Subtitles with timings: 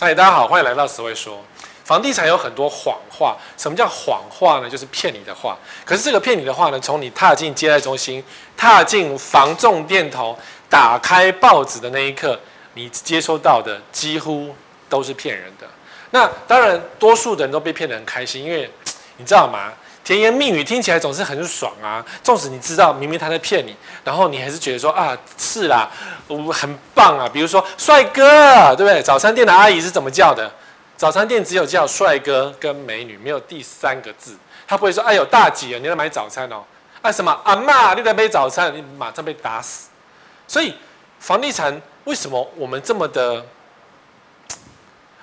[0.00, 1.42] 嗨，大家好，欢迎来到词汇说。
[1.82, 4.70] 房地产有很多谎话，什么叫谎话呢？
[4.70, 5.58] 就是骗你的话。
[5.84, 8.22] 可是这个骗你的话呢，从你踏进接待中心、
[8.56, 10.38] 踏进房仲店头、
[10.70, 12.38] 打开报纸的那一刻，
[12.74, 14.54] 你接收到的几乎
[14.88, 15.66] 都是骗人的。
[16.10, 18.70] 那当然，多数的人都被骗得很开心，因为
[19.16, 19.72] 你知道吗？
[20.08, 22.02] 甜言蜜语听起来总是很爽啊！
[22.22, 25.86] 纵使你知道明明他在骗你，然后你还是觉得说啊，是啦，
[26.28, 27.28] 我很棒啊。
[27.30, 29.02] 比如说帅哥，对不对？
[29.02, 30.50] 早餐店的阿姨是怎么叫的？
[30.96, 34.34] 早餐店只有叫帅哥跟美女，没有第三个字。
[34.66, 36.64] 他不会说哎呦大姐，你来买早餐哦。
[37.02, 39.90] 啊什么阿嬷，你来杯早餐，你马上被打死。
[40.46, 40.72] 所以
[41.20, 43.44] 房地产为什么我们这么的？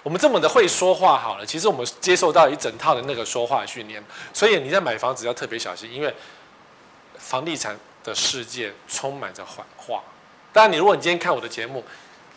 [0.06, 6.16] 我们这么的会说话好了，其实我们接受到一整套的那个说话训练，所以你在买房子要特别小心，因为
[7.18, 10.04] 房地产的世界充满着谎话。
[10.54, 11.84] 当然，你如果你今天看我的节目，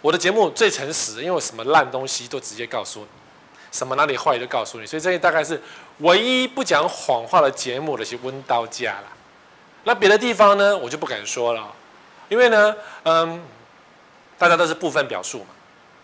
[0.01, 3.07] 我的节目最诚实，因为我什么烂东西都直接告诉你，
[3.71, 5.63] 什么哪里坏就告诉你，所以这大概是
[5.99, 9.05] 唯一不讲谎话的节目的是温刀家了。
[9.85, 11.71] 那别的地方呢，我就不敢说了，
[12.30, 13.45] 因为呢，嗯，
[14.38, 15.49] 大家都是部分表述嘛，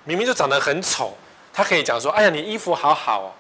[0.05, 1.17] 明明就长得很丑。
[1.57, 3.31] 他可以讲说：“哎呀，你衣服好好哦，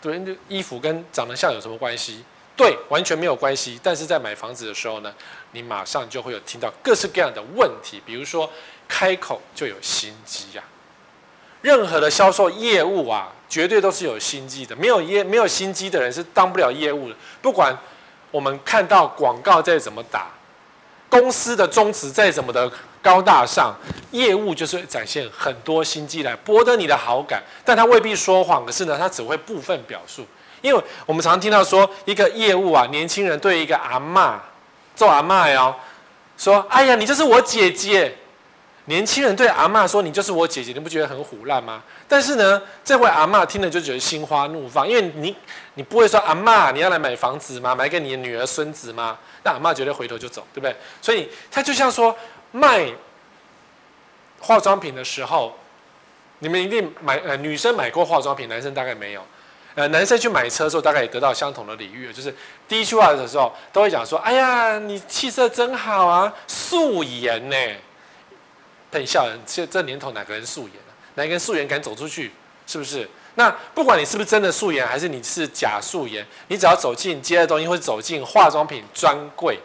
[0.00, 2.24] 对，衣服跟长得像有什么关系？
[2.56, 3.78] 对，完全没有关系。
[3.82, 5.12] 但是在买房子的时候呢，
[5.52, 8.48] 你马上就会有听到各式各样的问题，比如说
[8.88, 10.62] 开口就有心机呀。
[11.60, 14.74] 任何的销售业务啊，绝对都是有心机的。
[14.76, 17.16] 没有业没有心机的人是当不了业务的。
[17.42, 17.76] 不管
[18.30, 20.28] 我们看到广告再怎么打，
[21.10, 22.72] 公司的宗旨再怎么的。”
[23.04, 23.76] 高大上，
[24.12, 30.26] 业务就是展现很多心机来博得你的好感，但他未必说谎，可是呢，他只会部分表述。
[30.62, 34.36] 因为我们常听到说，一个业务啊，年轻人对一个阿嬷
[34.96, 35.76] 做阿嬷哦，
[36.38, 38.16] 说：“哎呀，你就是我姐姐。”
[38.86, 41.82] 年轻人对阿嬷说：“你就是我姐姐。”你不觉得很虎烂吗？
[42.08, 45.36] 但是呢，这位阿嬷听了就觉得心花怒放，因为你
[45.74, 47.74] 你不会说阿嬷，你要来买房子吗？
[47.74, 49.18] 买给你的女儿孙子吗？
[49.42, 50.74] 那阿嬷绝对回头就走，对不对？
[51.02, 52.16] 所以他就像说。
[52.54, 52.86] 卖
[54.38, 55.52] 化妆品的时候，
[56.38, 59.26] 你们一定买呃，女生买过化妆品，男生大概没有。
[59.74, 62.32] 呃，男生去买车的时候，大概也得到相同的礼遇，就是
[62.68, 67.56] 第一句话的时候都会讲说：“哎呀，你气色真好啊，素颜呢。”
[68.92, 70.94] 很笑人，这这年头哪个人素颜啊？
[71.16, 72.30] 哪个人素颜敢走出去？
[72.68, 73.10] 是不是？
[73.34, 79.58] 那不管你是不是真的素颜，还是你是假素颜，你只要走进接的东西，或者走进化妆品专柜。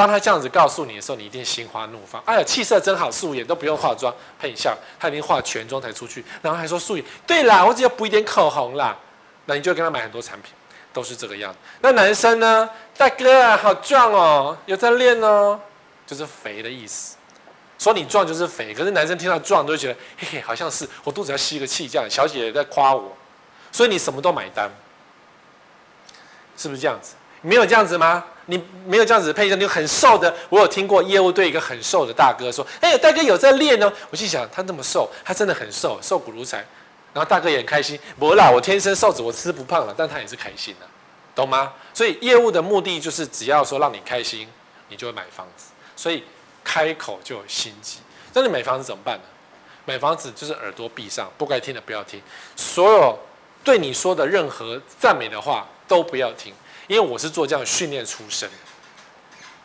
[0.00, 2.22] 当他这样子告诉你的时候，你一定心花怒放。
[2.24, 7.04] 哎呀，气色真好，素颜都不用化妆，很像他已经化全妆才出去，然后还说素颜。
[7.26, 8.96] 对啦，我只要补一点口红啦，
[9.44, 10.54] 那你就跟他买很多产品，
[10.90, 11.58] 都是这个样子。
[11.82, 12.66] 那男生呢？
[12.96, 15.60] 大哥啊，好壮哦，有在练哦，
[16.06, 17.16] 就是肥的意思。
[17.78, 22.08] 说你壮就是肥，可是男生听到壮都会觉得嘿嘿，好像是我肚子要吸个气这样。
[22.08, 23.14] 小姐姐在夸我，
[23.70, 24.70] 所以你什么都买单，
[26.56, 27.16] 是不是这样子？
[27.40, 28.24] 没有这样子吗？
[28.46, 30.34] 你没有这样子配一下，你很瘦的。
[30.48, 36.64] 我有听过业务对一个很瘦的大哥说：“哎，大哥有在练哦。”我心想，他那么瘦，他真的很瘦，瘦骨如柴。
[37.12, 39.94] 然后大哥也很开心，不啦，我天生瘦子，我吃不胖了。
[39.96, 40.86] 但他也是开心的，
[41.34, 41.72] 懂吗？
[41.94, 44.48] 所以业务的目的就是，只要说让你开心，
[44.88, 45.66] 你就会买房子。
[45.94, 46.24] 所以
[46.64, 47.98] 开口就有心机。
[48.32, 49.22] 那你买房子怎么办呢？
[49.84, 52.20] 买房子就是耳朵闭上，不该听的不要听，
[52.56, 53.16] 所有
[53.62, 56.52] 对你说的任何赞美的话都不要听。
[56.90, 58.50] 因为我是做这样训练出身，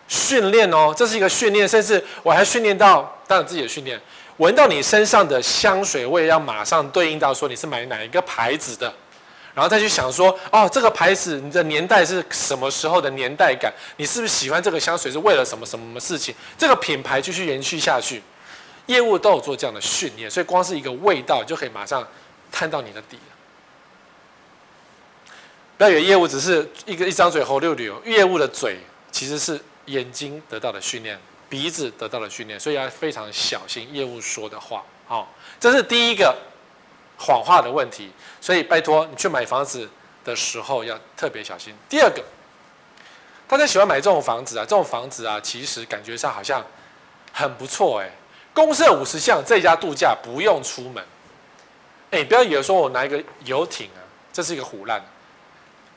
[0.08, 4.00] 训练哦，这是一个训练，甚至我还训练到，当然自己的训练，
[4.38, 8.94] 闻到你身上的香水味，要马上对应到说你是买哪一个牌子的，
[9.56, 13.74] 然后再去想说，哦，这个牌子你的年代是什么时候的年代感？
[13.98, 16.36] 你是不是喜欢这个香水是为了什么什么事情？
[16.60, 18.22] 这个品牌继续延续下去，
[18.86, 22.08] 业务都有做这样的训练，所以光是一个味道就可以马上
[22.52, 23.18] 探到你的底。
[25.78, 28.78] 不要以为业务只是一个一张嘴猴溜溜，业务的嘴
[29.12, 31.20] 其实是眼睛得到的训练，
[31.50, 34.84] 鼻子得到的训练，所以要非常小心业务说的话。
[35.06, 36.34] 好，这是第一个
[37.18, 39.90] 谎话的问题，所以拜托你去买房子
[40.24, 41.76] 的时候要特别小心。
[41.90, 42.24] 第二个，
[43.46, 46.66] 大家喜欢买这种房子啊，这种房子啊，其实感觉上好像
[47.34, 48.10] 很不错哎，
[48.54, 51.04] 公设五十项，在家度假不用出门。
[52.12, 54.00] 哎，不要以为说我拿一个游艇啊，
[54.32, 55.04] 这是一个胡烂。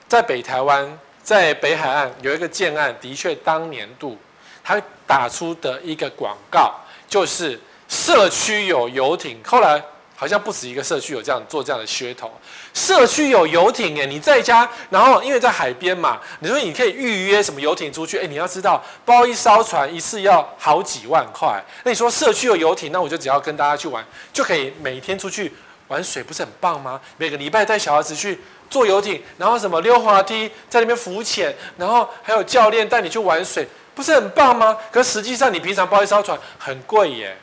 [0.09, 4.17] 在北台湾，在北海岸有一个建案，的确当年度
[4.65, 6.75] 他打出的一个广告
[7.07, 9.39] 就是社区有游艇。
[9.45, 9.83] 后来
[10.17, 12.33] 好像不止一个社区有这样做这样的噱头，
[12.73, 18.19] 社区有游艇哎，你在家，然后因为在海边嘛，你说你可以预约什么游艇出去？
[18.19, 21.63] 哎，你要知道包一艘船一次要好几万块。
[21.85, 25.53] 那你说社区有游艇，那我就只要跟大家去玩，就可以每天出去
[25.87, 27.01] 玩水不是很棒吗？
[27.17, 34.77] 每个礼拜带小孩子去坐游艇，然后什么溜滑梯，在那边浮潜，然后还有教练带你去玩水，不是很棒吗？
[34.91, 37.37] 可实际上你平常包一艘船很贵耶。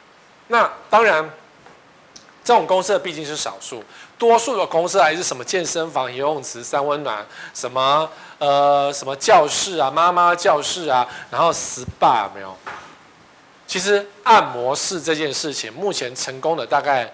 [0.48, 1.30] 那当然，
[2.44, 3.83] 这种公设毕竟是少数，
[4.18, 12.56] 多数的公司还是什么健身房、游泳池、三温暖，什么呃什么教室啊、妈妈教室啊，然后 SPA 没有。
[13.68, 17.12] 其实按摩室这件事情，目前成功的大概。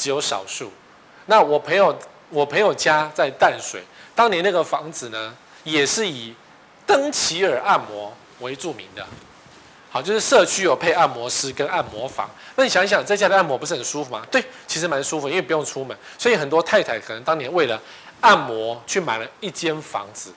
[0.00, 0.70] 只有少数。
[1.26, 1.92] 那我朋友，
[2.30, 3.82] 我朋友家在淡水，
[4.14, 5.34] 当年那个房子呢，
[5.64, 6.34] 也是以
[6.86, 9.06] 登奇尔按摩为著名的。
[9.90, 12.28] 好，就是社区有配按摩师跟按摩房。
[12.56, 14.22] 那你想一想，在家的按摩不是很舒服吗？
[14.30, 15.96] 对，其实蛮舒服，因为不用出门。
[16.18, 17.80] 所以很多太太可能当年为了
[18.20, 20.32] 按摩去买了一间房子。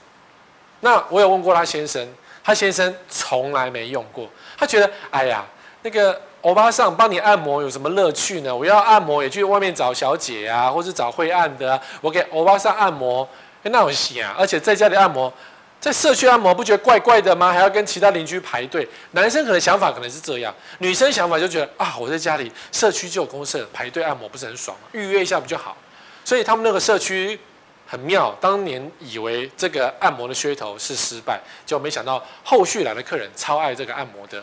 [0.80, 2.08] 那我有问过他先生，
[2.42, 5.44] 他先生从来没用过，他觉得，哎呀，
[5.82, 6.20] 那个。
[6.42, 8.54] 欧巴桑帮你按摩有什么乐趣呢？
[8.54, 11.80] 我要按摩也去外面找小姐啊，或是找会按的啊。
[12.00, 13.26] 我给欧巴桑按摩，
[13.62, 14.34] 那我行啊。
[14.36, 15.32] 而且在家里按摩，
[15.80, 17.52] 在社区按摩不觉得怪怪的吗？
[17.52, 18.88] 还要跟其他邻居排队。
[19.12, 24.88] 男生可能想法可能是这样，女生想法就觉得啊，我在家里社区就有公社，排队按摩不是很爽吗？
[24.90, 25.76] 预约一下不就好？
[26.24, 27.38] 所以他们那个社区
[27.86, 34.42] 很妙，当年以为这个按摩的噱头是失败，就没想到后续来的客人超爱这个按摩的。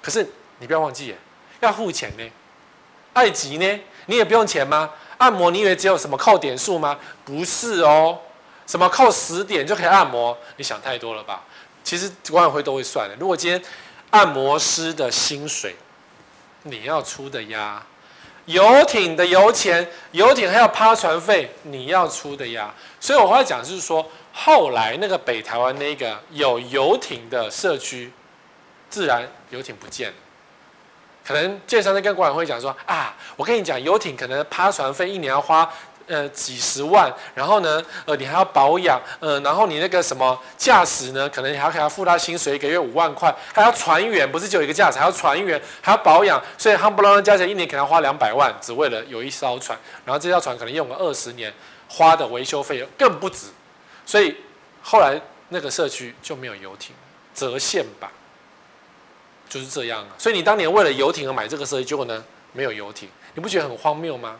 [0.00, 0.24] 可是。
[0.58, 1.14] 你不要忘记，
[1.60, 2.30] 要付钱呢。
[3.12, 4.90] 爱吉呢，你也不用钱吗？
[5.18, 6.98] 按摩你以为只有什么靠点数吗？
[7.24, 8.18] 不是哦，
[8.66, 10.36] 什么靠十点就可以按摩？
[10.56, 11.42] 你想太多了吧？
[11.82, 13.16] 其实管委会都会算的。
[13.18, 13.62] 如果今天
[14.10, 15.74] 按摩师的薪水
[16.64, 17.84] 你要出的呀，
[18.44, 22.74] 游艇的油钱，游艇还要趴船费，你要出的呀。
[23.00, 28.12] 所以我后来讲就是说，后来那个北台湾那个有游艇的社区，
[28.90, 30.16] 自然游艇不见了。
[31.26, 35.68] 可能建商在跟管委会讲说啊，我跟你讲，游艇可能趴船费一年要花
[36.06, 51.52] 呃几十万，然后呢，呃，你还要保养，呃，然后你那个什么驾驶呢，可能你还要给他付他薪水，一个月五万块，还要船员，不是只有一个驾驶，还要船员，还要保养，所以夯不啷加起来一年可能要花两百万，只为了有一艘船，然后这条船可能用了二十年，
[51.88, 53.48] 花的维修费用更不止，
[54.04, 54.36] 所以
[54.80, 56.94] 后来那个社区就没有游艇，
[57.34, 58.12] 折现吧。
[59.48, 64.36] 就是这样啊，所以你当年为了游艇而买这个设计，结果呢，没有游艇，你不觉得很荒谬吗？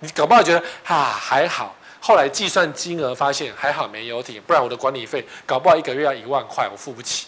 [0.00, 7.26] 你搞不好觉得啊还好，后来计算金额发现还好没游艇，不然我的管理费搞不好一个月要一万块，我付不起。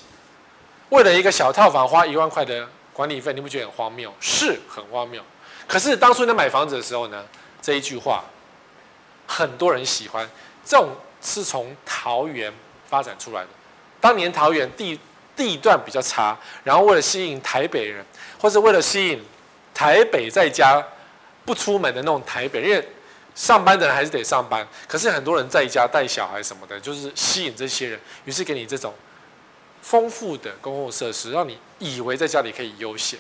[0.89, 4.13] 为了一个小套房花一万块的管理费，你不觉得很荒谬？
[4.19, 5.23] 是很荒谬。
[5.69, 7.25] 可是当初你在买房子的时候呢，
[7.61, 8.25] 这一句话
[9.27, 10.29] 很多人喜欢。
[10.65, 10.89] 这种
[11.21, 12.53] 是从桃园
[12.89, 13.49] 发展出来的，
[14.01, 14.99] 当年桃园地。
[15.37, 18.05] 地段比较差，然后为了吸引台北人，
[18.41, 19.23] 或是为了吸引
[19.73, 20.83] 台北在家
[21.45, 22.89] 不出门的那种台北，因为
[23.35, 28.95] 上班的人还是得上班，可是很多人在家带小孩什么的，就是吸引这些人，于是给你这种
[29.83, 33.19] 丰富的公共设施，让你以为在家里可以悠闲。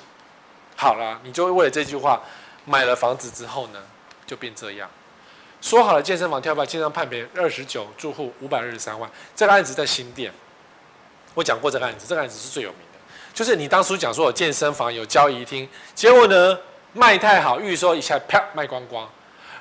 [0.76, 2.22] 好了，你就会为了这句话
[2.64, 3.80] 买了房子之后呢，
[4.24, 4.88] 就变这样。
[5.60, 10.32] 说好了健身房跳票，建商判赔二十九住户五百二十三万，这个案子在新店。
[11.34, 12.98] 我讲过这个案子，这个案子是最有名的，
[13.34, 16.56] 就是你当初讲说有健身房、有交易厅，结果呢
[16.92, 19.08] 卖太好，预售一下啪卖光光，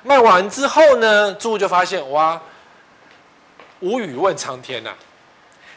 [0.04, 2.40] 卖完之后呢，住户就发现哇，
[3.80, 4.96] 无语问苍天呐、啊，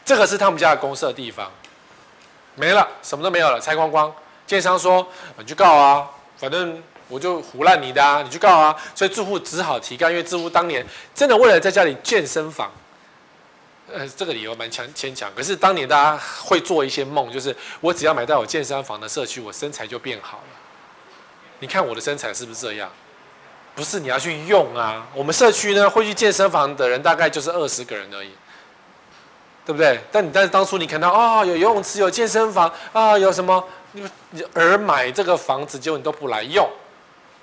[0.04, 1.50] 这个是他们家的公设地方，
[2.54, 4.14] 没了，什么都没有了，拆光光。
[4.46, 12.70] 建商说你去告啊，反正我就唬烂你的啊，你去告啊，所以住户只好提告，因为住户当年真的为了在家里健身房。
[13.92, 20.44] 呃，这个理由蛮强牵强，可是当年大家会做一些梦，就是我只要买到有健身房的社区，我身材就变好了。
[21.60, 22.90] 你看我的身材是不是这样？
[23.74, 25.06] 不是你要去用啊。
[25.14, 28.30] 我们社区呢，会去健身房的人大概就是二十个人而已，
[29.64, 30.00] 对不对？
[30.10, 36.68] 但你但是当初你看到啊、哦，有游泳池，有健身房啊、有什么你而买这个房子，结果你都不来用。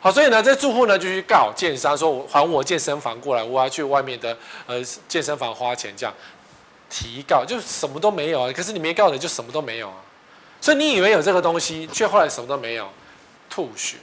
[0.05, 6.13] 好，所以呢，这住户呢就去告建商说，我还我健身房过来，我要去外面的呃健身房花钱这样。
[6.91, 9.95] 提告就什么都没有啊，可是你没告的就什么都没有啊，
[10.61, 12.87] 所以你以为有这个东西，却后来什么都没有，
[13.49, 13.97] 吐血。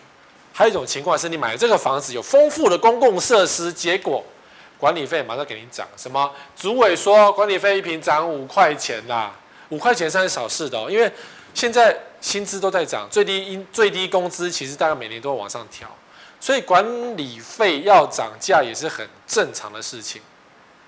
[0.53, 4.25] 还有一种情况是你买这个房子有丰富的公共设施，结果
[4.79, 6.29] 管理费马上给你涨，什么？
[6.57, 9.33] 主委说管理费一平涨五块钱啦，
[9.69, 11.09] 五块钱算是小事的哦，因为
[11.55, 15.89] 现在薪资都在涨，最低因最低工资其实大概每年都会往上调，
[16.41, 16.85] 所以管
[17.17, 20.21] 理费要涨价也是很正常的事情。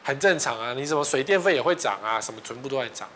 [0.06, 3.08] 很正常啊，你什么水电费也会涨啊，什么全部都在涨。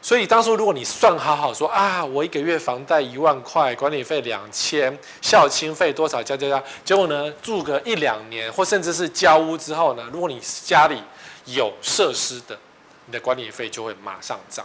[0.00, 11.02] 所以当初如果你算好好说啊，我一个月房贷一万块，管理费两千，孝亲费多少加加加，结果呢住个一两年，或甚至是交屋之后呢，如果你家里
[11.46, 12.56] 有设施的，
[13.06, 14.64] 你的管理费就会马上涨，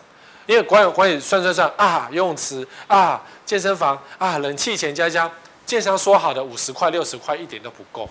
[0.50, 5.30] 因为管理管理算算算啊，游泳池啊，健身房啊，冷气钱加加，
[5.64, 8.10] 建商说好的五十块六十块一点都不够，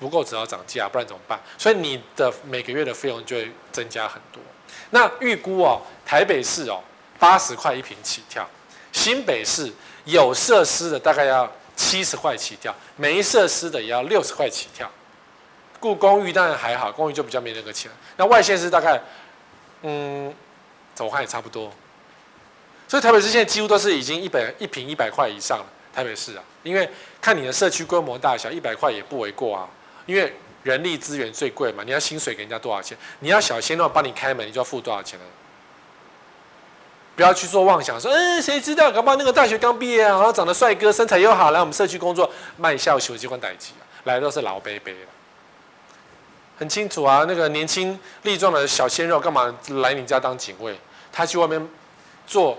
[0.00, 1.38] 不够只要涨价，不然怎么办？
[1.56, 4.42] 所以你的每个月的费用就会增加很多。
[4.90, 6.82] 那预估哦，台北市哦
[7.20, 8.44] 八十块一平起跳，
[8.90, 9.72] 新北市
[10.06, 14.90] 有设施的大概要七十块起跳，没设施的也要六十块起跳。
[15.78, 17.88] 故公寓当然还好，公寓就比较没那个钱。
[18.16, 19.00] 那外县市大概，
[19.82, 20.34] 嗯，
[21.00, 21.72] 怎么看也差不多。
[22.86, 25.64] 所以台北市现在几乎都是已经一百一坪一百块以上了。
[25.94, 26.86] 台北市啊，因为
[27.22, 29.66] 看你的社区规模大小，一百块也不为过啊。
[30.04, 30.30] 因为
[30.62, 32.98] 人力资源最贵嘛，你要薪水给人家多少钱？
[33.20, 35.24] 你要小鲜肉帮你开门，你就要付多少钱呢？
[37.16, 38.92] 不要去做妄想，说，嗯，谁知道？
[38.92, 44.92] 搞不好那个大学刚毕业啊，然后长得帅哥，身材又好，来我们社区工作，卖笑球机关代志啊，来都是老伯伯。
[46.58, 50.78] 很清楚啊，那个年轻力壮的小鲜肉干嘛来你家当警卫？
[51.12, 51.68] 他去外面
[52.26, 52.58] 做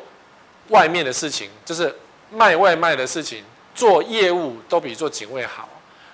[0.70, 1.94] 外面的事情，就是
[2.30, 3.44] 卖外卖的事情，
[3.74, 5.68] 做业务都比做警卫好。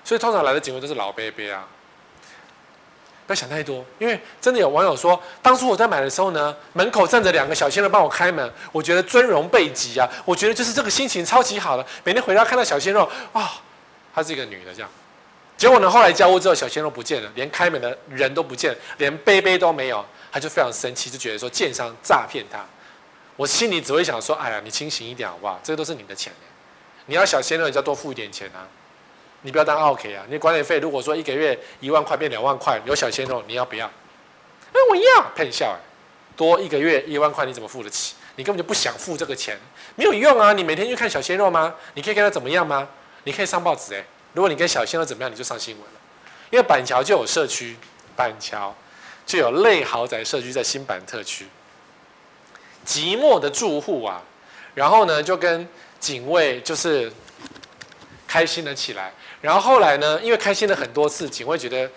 [0.04, 1.68] 所以通常来的警卫都是老伯伯啊。
[3.26, 11.86] 不要想太多，因为真的有网友说，当初我在买的时候呢，门口站着两个小鲜肉帮我开门，我觉得尊荣备极啊，我觉得就是这个心情超级好的。
[12.06, 13.04] 每天回家看到小鲜肉，
[13.34, 13.48] 哇、哦，
[14.16, 14.90] 她是一个女的这样。
[15.58, 15.90] 结果呢？
[15.90, 22.64] 后来交屋之后，小鲜肉不见了，连开门的人都不见了，连杯杯都没有，他就非常生气，就觉得说建商诈骗他。
[23.36, 25.60] 我心里只会想说：哎呀，你清醒一点好不好？
[25.64, 26.32] 这都是你的钱，
[27.08, 28.68] 你要小鲜肉，你就要多付一点钱啊！
[29.42, 30.24] 你不要当 OK 啊！
[30.30, 33.88] 你管理费如果说一个月一万块变两万块，有小鲜肉你要不要？
[33.88, 35.80] 哎，我要骗笑哎！
[36.36, 38.16] 多一个月一万块你怎么付得起？
[38.36, 39.58] 你根本就不想付这个钱，
[39.96, 40.54] 没有用啊！
[40.54, 41.74] 你每天去看小鲜肉吗？
[41.96, 42.88] 你可以跟他怎么样吗？
[43.24, 44.04] 你可以上报纸哎！
[44.38, 46.00] 如果你跟小鲜肉怎么样，你就上新闻了。
[46.52, 47.76] 因为板桥就有社区，
[48.16, 48.72] 板桥
[49.26, 51.48] 就有类豪宅社区在新板特区。
[52.86, 54.22] 寂寞的住户啊，
[54.76, 55.68] 然后呢就跟
[56.00, 57.12] 警卫就是
[58.28, 59.12] 开心了起来。
[59.42, 61.90] 然后后来呢，因为开心了很多次，警卫觉得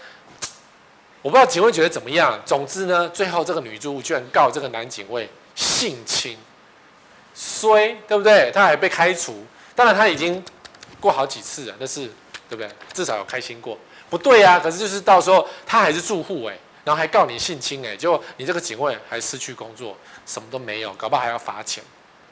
[1.20, 2.40] 我不知道警卫觉得怎么样。
[2.46, 6.38] 总之呢，最后这个女住户居然告这个男警卫性侵，
[7.34, 8.50] 衰对不对？
[8.50, 9.44] 他还被开除。
[9.74, 10.42] 当然他已经
[10.98, 12.08] 过好几次了，但是。
[12.50, 12.70] 对不对？
[12.92, 13.78] 至少有开心过，
[14.10, 14.58] 不对、啊。
[14.58, 21.82] 可是就是到时候他还是住户哎，然后还告你性侵哎，结果你这个警卫还失去工作，什么都没有，搞不好还要罚钱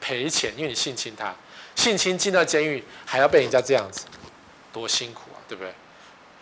[0.01, 1.33] 赔钱，因为你性侵他，
[1.75, 4.05] 性侵进到监狱还要被人家这样子，
[4.73, 5.73] 多辛苦啊，对不对？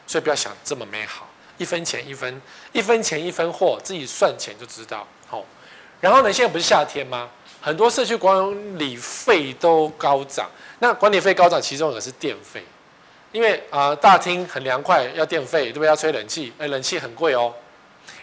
[0.07, 2.41] 所以不要想这么美好，一分钱一分
[2.72, 5.07] 一分钱一分货，自己算钱就知道。
[5.27, 5.46] 好，
[6.01, 7.29] 然后呢，现在不是夏天吗？
[7.60, 12.63] 很多社区管理费都高涨，那管理费高涨，其中一个是电费。
[13.31, 15.88] 因为啊、大厅很凉快，要电费，对不对？
[15.88, 17.53] 要吹冷气，哎，冷气很贵哦。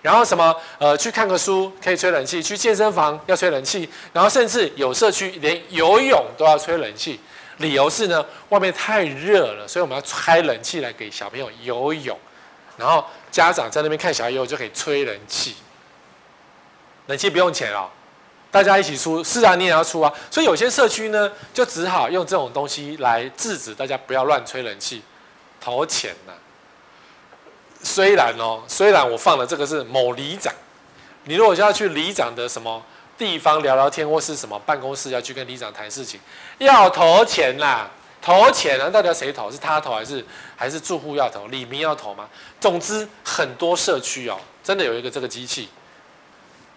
[0.02, 7.20] 然后什么呃，去看个书可以吹冷气，去健身房要吹冷气，然后甚至有社区连游泳都要吹冷气。
[7.58, 12.18] 理由是呢，外面太热了，所以我们要开冷气来给小朋友游泳。
[12.76, 15.54] 然后家长在那边看小孩游泳就可以吹冷气，
[17.06, 17.88] 冷气不用钱哦。
[18.54, 25.02] 大家一起出，是啊，你也要出啊，所以有些社区呢，就只好用这种东西来制止大家不要乱吹冷气，
[25.61, 26.38] 投钱呐、啊。
[27.82, 30.54] 虽然哦，虽然我放的这个是某里长，
[31.25, 32.80] 你如果要去里长的什么
[33.18, 36.20] 地方聊聊天，或是什么办公室要去跟里长谈事情，
[36.58, 37.90] 要投钱啦、
[38.23, 39.50] 投钱啊，到底要谁投？
[39.50, 41.49] 是他投还是还是住户要投？
[41.49, 42.28] 里民要投吗？
[42.61, 45.68] 总之，很多社区哦，真的有一个这个机器。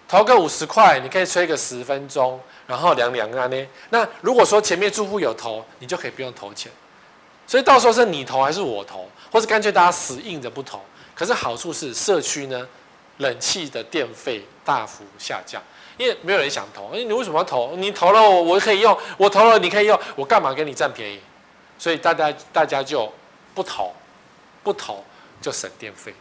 [0.08, 3.68] 投个五十块，你可以吹个十分钟，然后凉凉啊呢。
[3.90, 6.72] 那如果说前面住户有投，你就可以不用投钱。
[7.46, 10.82] 所以到时候是你投还是我投，或是干脆大家死硬着不投。
[11.14, 12.68] 可是好处是社区呢，
[13.18, 15.62] 冷气的电费大幅下降，
[15.98, 16.92] 因为没有人想投。
[16.94, 17.76] 你为什么要投？
[17.76, 21.20] 你投了我我可以用，我投了你可以用，我干嘛跟你占便宜？
[21.78, 23.12] 所以大家大家就
[23.54, 23.94] 不投，
[24.64, 25.04] 不投
[25.42, 26.14] 就省电费。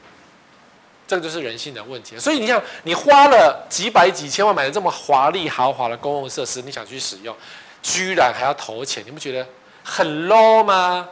[1.06, 7.36] 这个就是人性的问题，所以你想，你花了几百几千万买的这么华丽豪华的公共设施，你想去使用，
[7.80, 9.46] 居然还要投钱，你不觉得
[9.84, 11.08] 很 low 吗？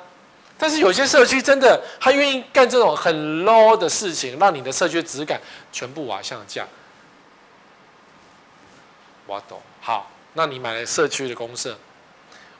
[0.58, 5.40] 但是有些社区真的，他愿意干这种很 low 的事情，让你的社区质感
[5.72, 6.66] 全部瓦下降。
[9.26, 11.78] 我懂，好，那你买了社区的公设，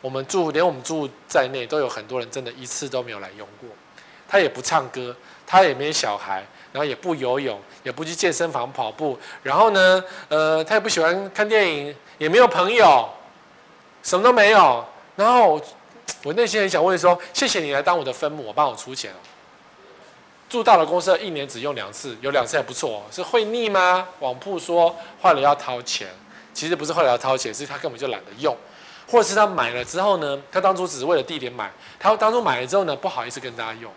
[0.00, 3.68] 我们住连我们住在内，都有很多人真的一次都没有来用过，
[4.28, 6.44] 他也不唱歌，他也没小孩。
[6.74, 13.08] 然后也不游泳，也不去健身房跑步，然后呢，呃，他也不喜欢看电影，也没有朋友，
[14.02, 14.84] 什么都没有。
[15.14, 15.60] 然后
[16.24, 19.12] 我内心很想问说：谢谢你来当我的分母，我帮我出钱。
[20.48, 24.08] 住大的公司一年只用两次，有两次还不错，是会腻吗？
[24.18, 26.08] 网铺说坏了要掏钱，
[26.52, 28.56] 其实不是坏了要掏钱，是他根本就懒得用，
[29.08, 33.92] 或者是他买了之后呢，他当初只是为了地点买，他当初买了之后呢，不好意思跟大家用。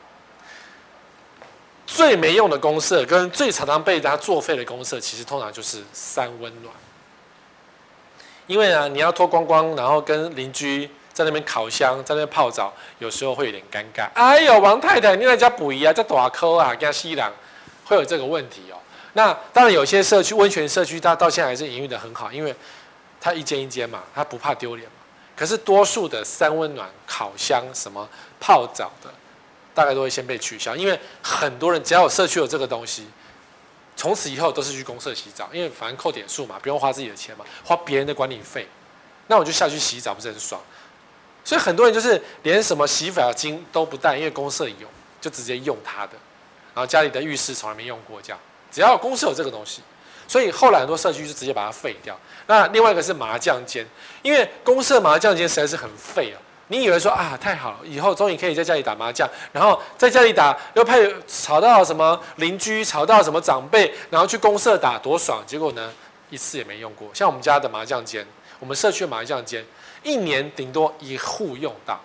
[1.88, 6.72] 最没用的公设跟最常常被大家作废的公设，其实通常就是三温暖。
[8.46, 14.10] 因为呢，你要脱光光，然后跟邻居在那边烤箱，在那边泡澡，有时候会有点尴尬。
[14.13, 17.32] 哎呦，王太太，你在家补衣啊，在大抠啊，跟西兰
[17.86, 18.77] 会有这个问题哦。
[19.13, 22.53] 那当然，有些社区温泉社区，它到现在还是营运得很好，因为
[23.20, 24.96] 它一间一间嘛，它不怕丢脸嘛。
[25.36, 28.08] 可是多数的三温暖、烤箱、什么
[28.39, 29.10] 泡澡的。
[29.77, 33.05] 大概都会先被取消，因为很多人只要有社区有这个东西，
[33.96, 38.67] 从此以后都是去公社洗澡，因为反正扣点数嘛，不用花自己的钱嘛，花别人的管理费，
[39.27, 40.60] 那我就下去洗澡，不是很爽？
[41.46, 44.88] 所以很多人就是连什么洗发精都不带，因为公社有，
[45.22, 46.13] 就直接用他的，
[46.74, 48.39] 然后家里的浴室从来没用过，这样
[48.72, 49.84] 只要公社有这个东西，
[50.27, 52.19] 所以后来很多社区就直接把它废掉。
[52.48, 53.88] 那另外一个是麻将间，
[54.24, 56.41] 因为公社麻将间实在是很废啊。
[56.69, 60.95] 你以为说啊，太好了，以后终于可以在家里打麻将，然后在家里打又怕
[61.25, 65.41] 吵到什么邻居，吵到什么长辈，然后去公社打多爽。
[65.47, 65.91] 结果呢，
[66.29, 67.09] 一次也没用过。
[67.13, 68.27] 像我们家的麻将间，
[68.59, 69.65] 我们社区的麻将间，
[70.03, 71.97] 一年顶多一户用到，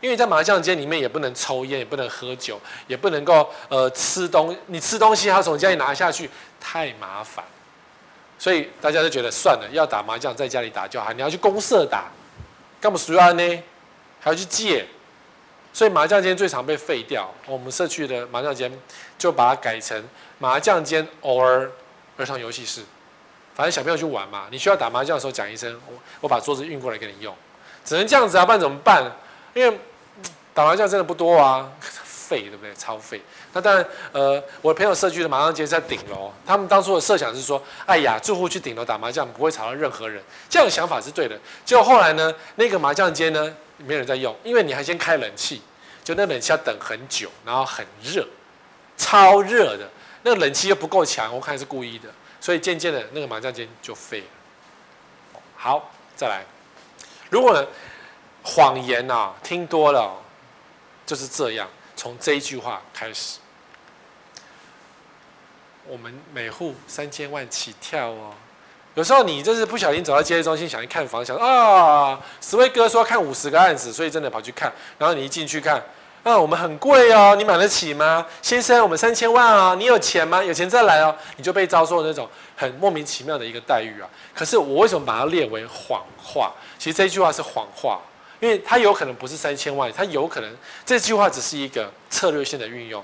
[0.00, 7.44] 因为在麻将间里面也不能抽烟，也不能喝酒，也不能够呃吃东，你吃东西还要从家里拿下去，太麻烦。
[8.38, 12.04] 所以大家就觉得算了，要打麻将在家里打就好，你要去公社打，
[12.80, 13.62] 干嘛需要呢？
[14.20, 14.86] 还要去借，
[15.72, 17.32] 所以麻将间最常被废掉。
[17.46, 18.70] 我们社区的麻将间
[19.18, 20.02] 就把它改成
[20.38, 21.70] 麻将间偶尔
[22.16, 22.82] 儿童游戏室，
[23.54, 24.46] 反正小朋友去玩嘛。
[24.50, 27.34] 你需要打麻将的时候讲一声，我我把桌子运过来给你用，
[27.84, 29.10] 只能这样子啊，不然怎么办？
[29.54, 29.78] 因为
[30.52, 31.72] 打麻将真的不多啊，
[32.30, 32.72] 废对不对？
[32.74, 33.20] 超废。
[33.52, 41.36] 那当然，呃，我的朋友社区的麻将街在顶楼，他们当初的设想是说，哎呀，住户去顶楼打麻将不会吵到任何人，这样的想法是对的。
[41.64, 43.54] 结果后来呢，那个麻将间呢？
[43.78, 45.62] 没人在用，因为你还先开冷气，
[46.04, 48.26] 就那冷气要等很久，然后很热，
[48.98, 49.88] 超热的，
[50.22, 52.10] 那个冷气又不够强，我看是故意的，
[52.42, 55.40] 所以渐渐的那个麻将间就废了。
[55.56, 56.44] 好，再来，
[57.30, 57.66] 如果
[58.42, 60.14] 谎言啊听多了，
[61.06, 61.66] 就是这样，
[62.00, 63.40] 从这一句话开始，
[65.86, 68.32] 我们每户三千万起跳哦。
[68.94, 74.72] 有时候你就是不小心走到接待中心，想去看房，想啊，十位哥说看五十个案子，所以真的跑去看。
[74.96, 75.76] 然后你一进去看，
[76.22, 78.26] 啊，我们很贵哦，你买得起吗？
[78.40, 80.42] 先生，我们三千万啊，你有钱吗？
[80.42, 81.14] 有钱再来哦。
[81.36, 84.08] 你就被遭受那种很莫名其妙的一个待遇啊。
[84.34, 86.50] 可是我为什么把它列为谎话？
[86.78, 88.00] 其实这句话是谎话，
[88.40, 93.02] 因为它有可能不是三千万，它有可能这句话只是一个策略性的运用。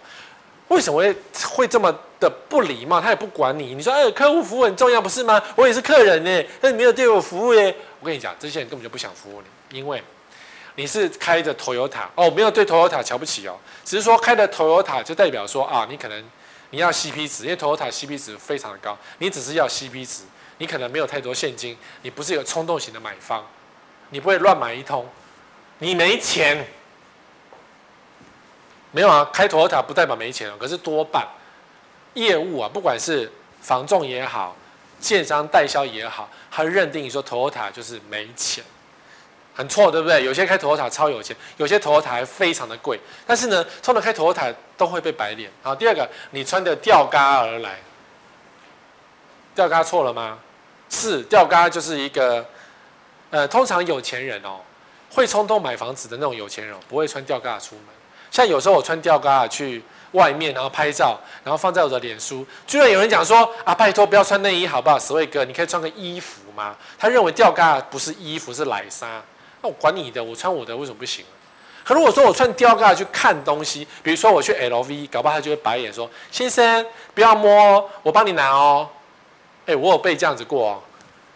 [0.69, 3.01] 为什么会会这么的不礼貌？
[3.01, 3.73] 他也不管你。
[3.75, 5.41] 你说，哎，客户服务很重要，不是吗？
[5.55, 7.73] 我也是客人呢，但你没有对我服务耶。
[8.01, 10.03] 我跟你讲，这些人根本就不想服务你，因为
[10.75, 16.25] 你是开着 Toyota 哦，没有对 Toyota 瞧不起哦，只是说开着 Toyota 就代表说啊，你可能
[16.71, 20.25] 你要 CP 值，因为 Toyota CP 值非常的高，你只是要 CP 值，
[20.59, 23.47] 你可能没有太多现金，你不是一个冲动型的买方，
[24.11, 25.09] 你不会乱买一通，
[25.79, 26.67] 你没钱。
[28.93, 30.55] 没有啊，开 Toyota 不代表没钱哦。
[30.59, 31.27] 可是多半
[32.15, 34.57] 业务啊，不管是房仲也好，
[34.99, 38.65] 建商代销也好，他认定你说 Toyota 就是没钱，
[39.55, 40.25] 很错，对不对？
[40.25, 42.99] 有些开 Toyota 超有钱，有些 Toyota 还非常的贵。
[43.27, 45.51] 但是呢，通常开 Toyota 都会被白脸。
[45.63, 47.79] 好，第二个，你穿的吊嘎而来，
[49.55, 50.39] 吊嘎错了吗？
[50.89, 52.47] 是，吊嘎就是一个，
[53.29, 54.61] 呃，通常有钱人哦，
[55.17, 57.85] 会冲动买房子的那种有钱人，不会穿吊嘎出门。
[58.31, 64.99] 像有时候我穿吊嘎去外面，然后拍照，然后放在我的脸书，居然有人讲说啊，拜托不要穿内衣好不好？
[64.99, 66.77] 史威哥，你可以穿个衣服吗？
[66.99, 69.23] 他认为吊嘎不是衣服，是奶纱。
[69.63, 71.25] 那我管你的，我穿我的为什么不行？
[71.83, 78.87] 可如果说我穿吊嘎去看东西，比如说我去 LV，搞不好他就会白眼说：“先生不要摸，我帮你拿哦。”
[79.65, 80.83] 哎，我有被这样子过哦，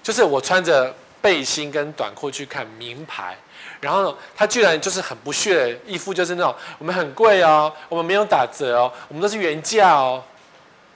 [0.02, 3.38] 就是我穿着背心跟短裤去看名牌。
[3.80, 10.22] 然后他居然就是很不屑，一副就是那种我们很贵哦，我们没有打折哦，我们都是原价哦，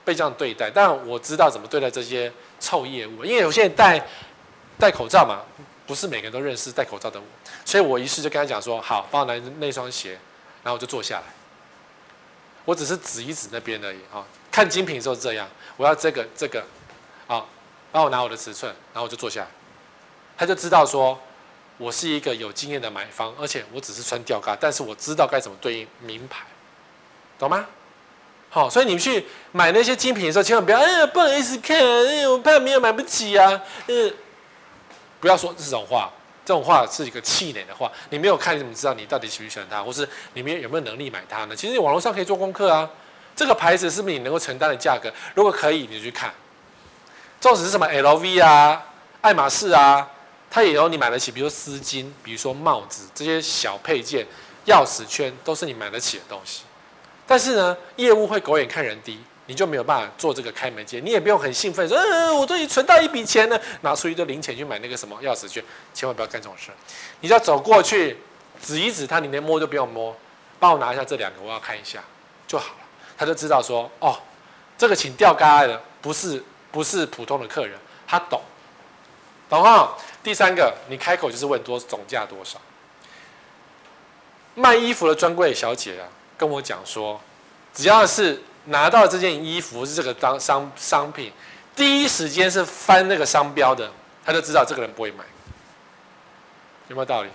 [0.05, 0.70] 被这样对待。
[0.70, 4.07] 但我知道怎么对待这些臭业务，因为有些人戴
[4.79, 5.40] 戴口罩嘛，
[5.87, 7.27] 不是每个人都认识戴口罩的我，
[7.64, 10.12] 所以我于是就跟他讲说：好，帮我拿那双鞋，
[10.62, 11.23] 然后我就坐下来，
[12.64, 16.62] 我只是指一指那边而已啊，看精品的时候是这样，我要这个这个，
[17.27, 17.44] 啊，
[17.90, 19.47] 帮我拿我的尺寸，然后我就坐下来，
[20.37, 21.18] 他就知道说，
[21.79, 26.45] 我是一个有经验的买方，而且我只是穿吊嘎，但是我知道该怎么对应名牌，
[27.39, 27.67] 懂吗？
[28.51, 34.15] 好，所以你们去买那些精品的时候，千万不要，哎呀，不好意思看，哎，我怕没有买不起啊，嗯，
[35.21, 36.11] 不要说这种话。
[36.47, 41.57] 这种话是一个气馁的话，你没有看，你怎么知道你到底喜不喜欢它，或是你们有没有能力买它呢？
[41.57, 42.87] 其实你网络上可以做功课啊，
[43.35, 45.11] 这个牌子是不是你能够承担的价格？
[45.35, 46.31] 如果可以，你就去看。
[47.41, 48.83] 纵使是什么 LV 啊、
[49.23, 50.07] 爱马仕啊，
[50.55, 54.25] 它也有你买得起，比如说丝巾，比如说帽子这些小配件、
[54.67, 56.62] 钥匙圈，都是你买得起的东西。
[57.27, 59.19] 但是呢，业务会狗眼看人低。
[59.47, 65.62] 你就没有办法做这个开门见，你也不用很兴奋说，嗯，我终于存到一笔钱了，拿出一堆零钱去买那个什么钥匙圈，
[65.93, 66.71] 千万不要干这种事。
[67.21, 68.17] 你就要走过去，
[68.62, 70.17] 指一指他，你连摸都不用摸，
[70.59, 72.03] 帮我拿一下这两个，我要看一下
[72.47, 72.79] 就好了。
[73.19, 74.19] 他就知道说，哦，
[74.79, 78.40] 这个请吊嘎的不是不是普通的客人，他懂，
[79.51, 79.95] 懂哈。
[80.25, 82.61] 第三个，你开口就是问多总价多少。
[84.57, 87.21] 卖衣服的专柜小姐啊，跟我讲说，
[87.73, 88.43] 只要是。
[88.69, 91.31] 拿到这件衣服是这个当商商品，
[91.77, 93.93] 第一时间是翻那个商标的，
[94.25, 95.23] 他就知道这个人不会买，
[96.89, 97.29] 有没有道理？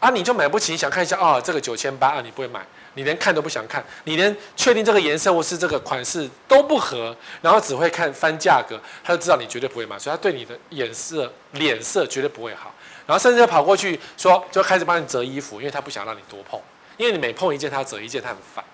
[0.00, 2.60] 啊，你就买不起，你想看一下啊、哦，这个九千八啊，你不会买，
[2.96, 12.74] 你连看都不想看，你连确定这个颜色或是这个款式都不合，然后只会看翻价格，他就知道你绝对不会买，所以他对你的眼色脸色绝对不会好，
[13.06, 16.60] 然后甚至跑过去说，就开始帮你折衣服，因为他不想让你多碰，
[16.96, 18.64] 因为你每碰一件他折一件，他很烦。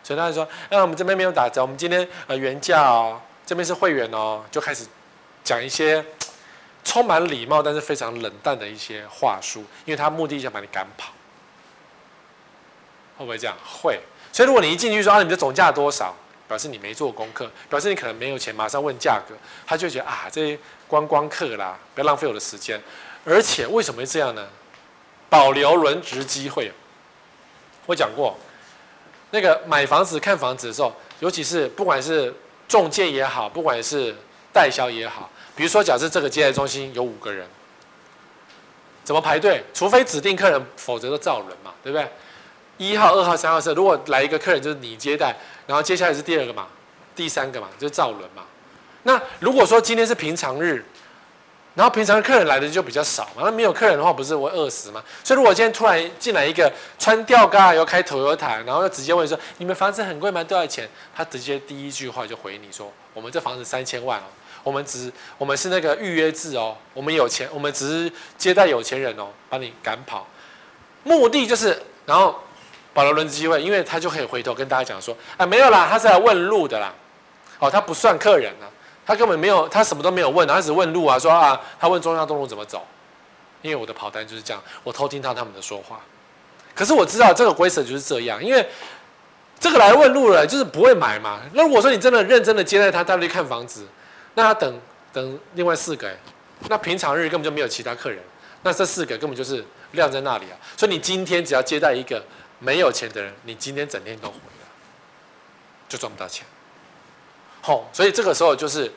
[0.00, 4.86] 所以他就说：“那、我们这边没有打折，我们今天呃原价哦，这边是会员哦。”就开始
[5.44, 6.02] 讲一些
[6.82, 11.12] 充满礼貌但是非常冷淡的一些话术，因为他目的想把你赶跑，
[13.18, 13.54] 会不会这样？
[13.62, 14.00] 会。
[14.32, 16.14] 所以如果你一进去说啊，你的总价多少，
[16.46, 19.34] 表示你没做功课，表示你可能没有钱，马上问价格，
[19.66, 22.80] 他就觉得啊，这些观光客啦，不要浪费我的时间。
[23.24, 24.48] 而且为什么会这样呢？
[25.28, 26.72] 保留轮值机会，
[27.84, 28.34] 我讲过。
[29.30, 32.34] 那个买房子看房子的时候，尤其是不管是
[32.66, 34.14] 中介也好，不管是
[34.54, 37.46] 代销也好，比如说假设这个接待中心有五个人，
[39.04, 39.62] 怎么排队？
[39.74, 42.08] 除非指定客人，否则都照轮嘛，对不对？
[42.78, 45.36] 一号、二号、三号、四，如果来一个客人就是你接待，
[45.66, 46.66] 然后接下来是第二个嘛，
[47.14, 48.42] 第三个嘛，就照轮嘛。
[49.02, 50.82] 那如果说今天是平常日。
[51.74, 55.00] 然后平常客人来的就比较少嘛，那没有客人的话，不是会饿死吗？
[55.22, 60.42] 所以如果今天突然进来一个穿吊嘎又开 Toyota，然后又直接问说：“你们房子很贵吗？
[60.42, 64.24] 多少钱？”他直接第一句话就回你说：“我们这房子三千万哦，
[64.64, 70.26] 我们只我们是那个预约制哦，我们有钱，我们只是接待有钱人哦，把你赶跑。”
[71.04, 72.34] 目的就是然后
[72.98, 76.92] 保留轮值机会，因为他就可以回头跟大家讲说：“啊，没有啦，他是来问路的啦，
[77.60, 78.66] 哦，他不算客人啊。”
[79.06, 82.84] 他根本没有，他什么都没有问，他只问路啊，说啊，他问中央东路怎么走，
[83.62, 86.00] 因为我的跑单就是这样，我偷听到他们的说话。
[86.74, 88.68] 可是我知道这个规则就是这样，因为
[89.60, 91.40] 这个来问路了，就是不会买嘛。
[91.52, 93.86] 那如果说你真的认真的接待他，带他去看房子，
[94.34, 94.80] 那他等
[95.12, 96.10] 等另外四个，
[96.68, 98.18] 那平常日根本就没有其他客人，
[98.64, 100.56] 那这四个根本就是晾在那里啊。
[100.76, 102.22] 所以你今天只要接待一个
[102.58, 104.66] 没有钱的人，你今天整天都回了，
[105.88, 106.46] 就赚不到钱。
[107.64, 108.90] 哦，所以这个时候就是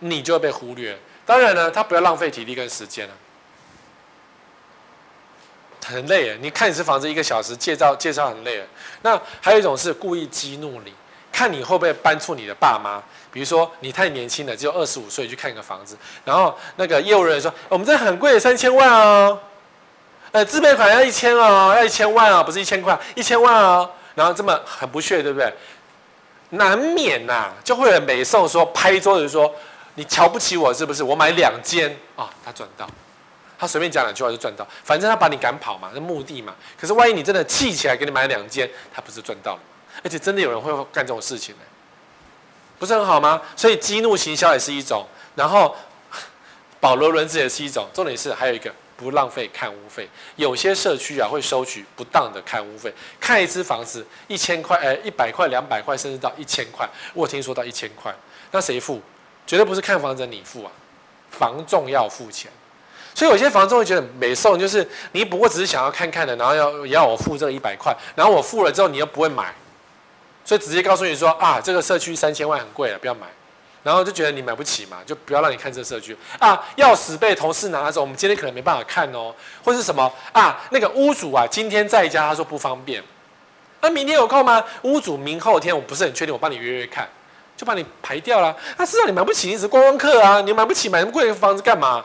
[0.00, 0.98] 你就会被忽略。
[1.24, 3.14] 当然呢，他不要浪费体力跟时间了，
[5.86, 6.38] 很累啊。
[6.40, 8.66] 你看一次房子一个小时，介绍介绍很累。
[9.02, 10.92] 那还有一种是故意激怒你，
[11.32, 13.02] 看你会不会搬出你的爸妈。
[13.32, 19.40] 比如说你太年轻了，只有二十五岁去看一个房子，然后那个业务人员说：“我们这很贵，三千万哦，
[20.34, 25.54] 呃，自备款要一千哦，要一千万哦，不是一千块，一千万哦。”然后这么很不屑，对不对？
[26.50, 29.48] 难免呐、就会有美送说拍桌子说，
[29.94, 31.04] 你瞧不起我是不是？
[31.04, 32.84] 我买两间啊，他赚到，
[33.56, 36.52] 他随便讲两句话就赚到，反正他把你赶跑嘛，是目的嘛。
[36.76, 39.64] 可是万一你真的气起来给你买两间，他不是赚到了吗？
[40.02, 41.60] 而且真的有人会干这种事情呢，
[42.76, 43.40] 不是很好吗？
[43.54, 45.76] 所以激怒行销也是一种，然后
[46.80, 48.68] 保留轮子也是一种，重点是还有一个。
[48.96, 52.92] 不浪费看屋费，有些社区啊会收取不当的看屋费。
[53.20, 56.88] 看一支房子一千块，呃，一百块、两百块，甚至到一千块。
[57.12, 58.14] 我听说到一千块，
[58.50, 59.00] 那谁付？
[59.46, 60.72] 绝对不是看房子你付啊，
[61.30, 62.50] 房仲要付钱。
[63.14, 69.54] 所以有些房仲会觉得没送，就是你不过只是想要看看的，然后要要我付这一百块，然后我付了之后你又不会买，
[70.44, 73.26] 所以直接告诉你说啊，这个社区三千万很贵了，不要买。
[73.84, 76.60] 然后就觉得你买不起嘛，就不要让你看这个社区啊。
[76.76, 80.60] 钥匙被同事拿走，我们今天可能没办法看哦，或是什么啊？
[80.70, 83.00] 那个屋主啊，今天在家，他说不方便。
[83.80, 84.64] 那、明天有空吗？
[84.82, 87.08] 屋主明后天，我不是很确定，我帮你约约看。
[87.56, 88.56] 就把你排掉了。
[88.76, 92.04] 那事实上你买不起，你是观光客啊，你买不起买那么贵的房子干嘛？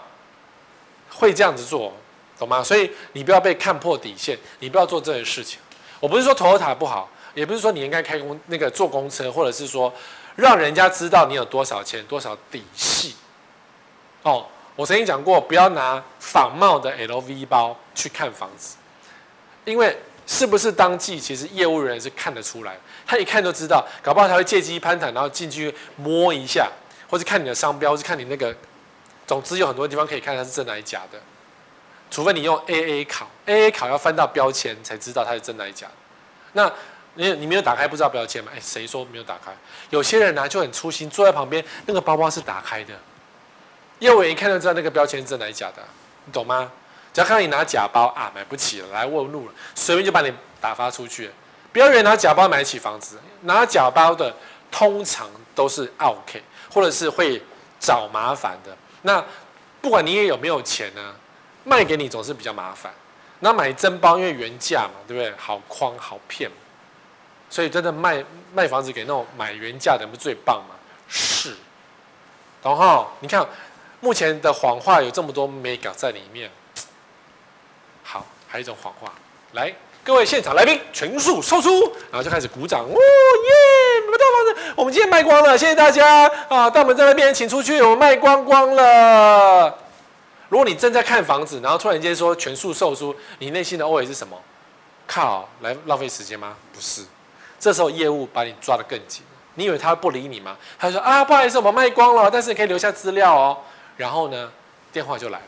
[1.09, 1.91] 会这样子做，
[2.37, 2.63] 懂吗？
[2.63, 5.59] 所以你不要被看破底线，你不要做这些事情。
[5.99, 9.91] 我不是说 Toyota 不好，也不是说你应该开公那个坐公车，或者是说
[10.39, 13.15] 让人家知道你有多少钱、多少底细。
[14.23, 18.75] 哦，我曾经讲过，不要拿仿冒的 LV 包去看房子，
[19.65, 26.69] 因为是不是当季，其实业务人员是看得出来，他一看就知道，搞不好他会借机攀谈，然后进去摸一下，
[27.09, 28.55] 或是看你的商标，或是看你那个，
[29.25, 31.19] 总之有很多地方可以看它是真的还是假的，
[32.11, 35.93] 除非你用 AA 考，AA 考要翻到标签才知道它是真的还是假的。
[36.53, 36.71] 那
[37.19, 38.49] 你你没有打开不知道标签吗？
[38.55, 39.51] 哎，谁说没有打开？
[39.89, 42.93] 有些人呢、就很粗心，坐在旁边，那个包包是打开的。
[43.99, 45.83] 业务员一看就知道那个标签是真的还假的，
[46.23, 46.71] 你懂吗？
[47.13, 51.29] 只要看到你拿假包啊，买不起了，来问路了，随便就把你打发出去。
[51.73, 54.33] 不要以为拿假包买得起房子，拿假包的
[54.71, 57.41] 通常都是 OK，或者是会
[57.81, 58.75] 找麻烦的。
[59.01, 59.21] 那
[59.81, 61.13] 不管你也有没有钱呢，
[61.65, 62.93] 卖给你总是比较麻烦。
[63.41, 65.33] 那买真包因为原价嘛，对不对？
[65.37, 66.49] 好诓好骗，
[67.49, 70.75] 所以真的卖卖房子给那种买原价的不是最棒吗？
[71.07, 71.55] 是。
[72.61, 73.45] 然后你看。
[74.01, 76.49] 目前的谎话有这么多眉角在里面，
[78.01, 79.13] 好，还有一种谎话，
[79.51, 81.69] 来，各位现场来宾全数售出，
[82.09, 86.69] 然后就开始鼓掌，哦耶，买到房子，我们今天卖光了，谢谢大家啊！
[86.69, 89.77] 大门在那边，请出去，我们卖光光了。
[90.47, 94.41] 如果你正在看房子，然后突然间说全数售出，你内心的 OS 是什么？
[95.05, 96.55] 靠，来浪费时间吗？
[96.73, 97.01] 不是，
[97.59, 99.23] 这时候业务把你抓得更紧，
[99.55, 100.55] 你以为他会不理你吗？
[100.77, 103.57] 他说啊，不好意思，我们卖光了，但是你可以留下资料哦。
[103.97, 104.49] 然后呢，
[104.91, 105.45] 电话就来了。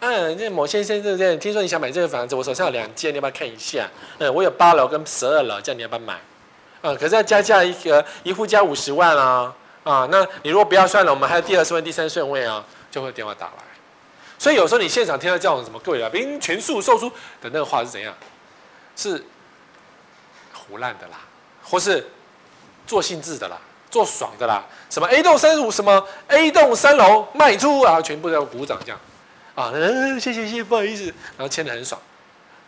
[0.00, 1.36] 嗯，这某先生对不对？
[1.36, 3.88] 听说你想买这个房子，我手上有两间，你要不要看一下？
[4.18, 6.18] 嗯，我有八楼跟十二楼，这样你要不要买？
[6.80, 9.54] 嗯，可是要加价一个一户加五十万啊！
[9.84, 13.62] 啊，那你如果不要算了，我们还有第二顺位、第三顺位啊，就会电话打来。
[14.38, 17.08] 所以有时候你现场听到这种什么各位来宾全数售出
[17.40, 18.12] 的那个话是怎样？
[18.96, 19.24] 是
[20.72, 21.20] 唬烂的啦，
[21.62, 22.06] 或是
[22.86, 23.58] 做性质的啦。
[23.90, 28.98] 做爽的啦，什么 A 栋三十五，什么 A 栋三楼卖出啊，全部都要鼓掌这样，
[29.54, 31.04] 啊，嗯，谢谢谢谢，不好意思，
[31.36, 32.00] 然后签得很爽。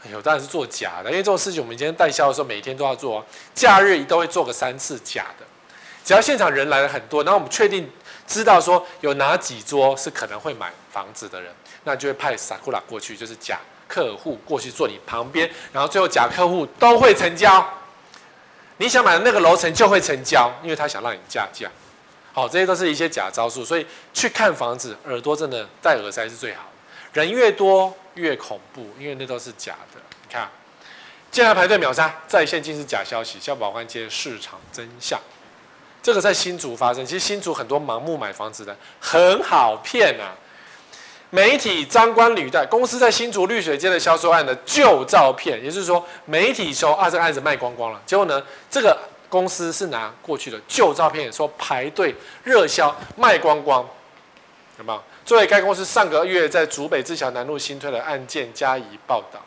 [0.05, 5.47] 哎呦，当然是做假的，因为这种事情我们今天代销的时候每天都要做，假日都会做个三次假的。
[6.05, 7.91] 只要现场人来了很多，然后我们确定
[8.27, 11.51] 知道说有哪几桌是可能会买房子的人，
[11.85, 17.67] 那就会派萨库拉过去，就是假客户过去坐你旁边，然后最后假客户都会成交。
[18.77, 21.71] 你想买的那个楼层就会成交，因为他想让你加价。
[22.33, 26.63] 好，这些都是一些假招数，所以去看房子，耳朵真的戴耳塞是最好。
[27.13, 30.01] 人越多越恐怖，因为那都是假的。
[30.27, 30.51] 你看，
[31.31, 35.21] 进来排队秒杀，在线尽是假消息，消保官揭市场真相。
[36.03, 40.35] 这个在新竹发生，其实新竹很多盲目买房子的很好骗啊。
[41.35, 48.01] 媒体张冠李戴，公司在新竹绿水街的销售案的旧照片，也就是说，媒体说啊，这个案子卖光光了。
[48.07, 48.97] 结果呢，这个
[49.29, 53.85] 公司是拿过去的旧照片说排队热销卖光光，
[54.79, 55.03] 有没有？
[55.25, 59.43] 作为该公司上个月在竹北自强南路新推的案件加以报道，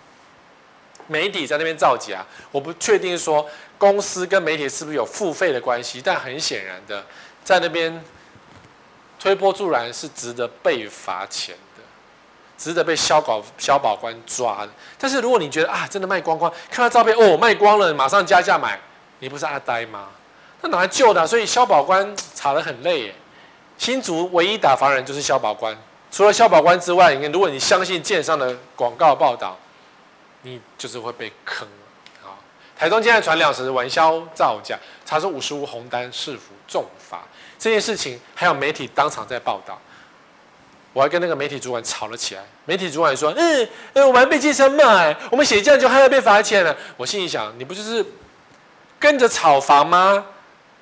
[1.07, 7.05] 媒体在那边造假，我不确定说公司跟媒体是不是有付费的关系，但很显然的，
[7.45, 8.03] 在那边
[9.17, 11.55] 推波助澜是值得被罚钱。
[12.57, 18.79] 值得被消保消保官抓的，但是如果你觉得啊，真的卖光光，看到照片哦，卖光了，马上加价买，
[19.19, 20.07] 你不是阿呆吗？
[20.61, 21.25] 那哪来旧的？
[21.27, 23.15] 所以消保官查得很累耶。
[23.77, 25.77] 新竹唯一打房人就是消保官，
[26.11, 29.55] 除了消保官之外，你，如果你相信建商的广告报道，
[30.41, 31.67] 你就是会被坑。
[32.23, 32.35] 好，
[32.75, 37.21] 台中现在传两时玩销造假，查出五十户红单，是否重罚
[37.59, 39.79] 这件事情，还有媒体当场在报道。
[40.97, 42.41] 我还跟那个媒体主管吵了起来。
[42.65, 48.03] 媒体主管说：“嗯，嗯，我们被建商骂，我们写这样就还要被罚钱了。”我心里想：“你不就是
[48.97, 50.25] 跟着炒房吗？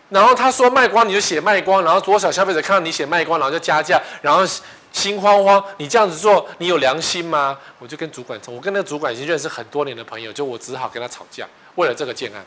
[0.07, 4.47] 然后他说卖光，你就写卖光，然后多少消费者看到你写卖光，然后就加价，然后
[4.93, 5.61] 心慌慌。
[5.75, 12.41] 你这样子做，你有良心吗？”我就跟主管，我跟那个主管已经认识很多年的朋友，就我只好跟他吵架，为了这个建案。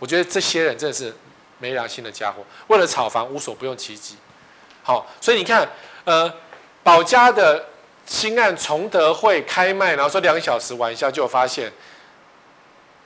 [0.00, 1.14] 我觉得这些人真的是
[1.58, 4.16] 没良心的家伙，为了炒房无所不用其极。
[4.82, 5.68] 好，所以你看，
[6.02, 6.28] 呃。
[6.88, 7.62] 保家的
[8.06, 11.70] 新案崇德会开卖，然后说两小时完销，就发现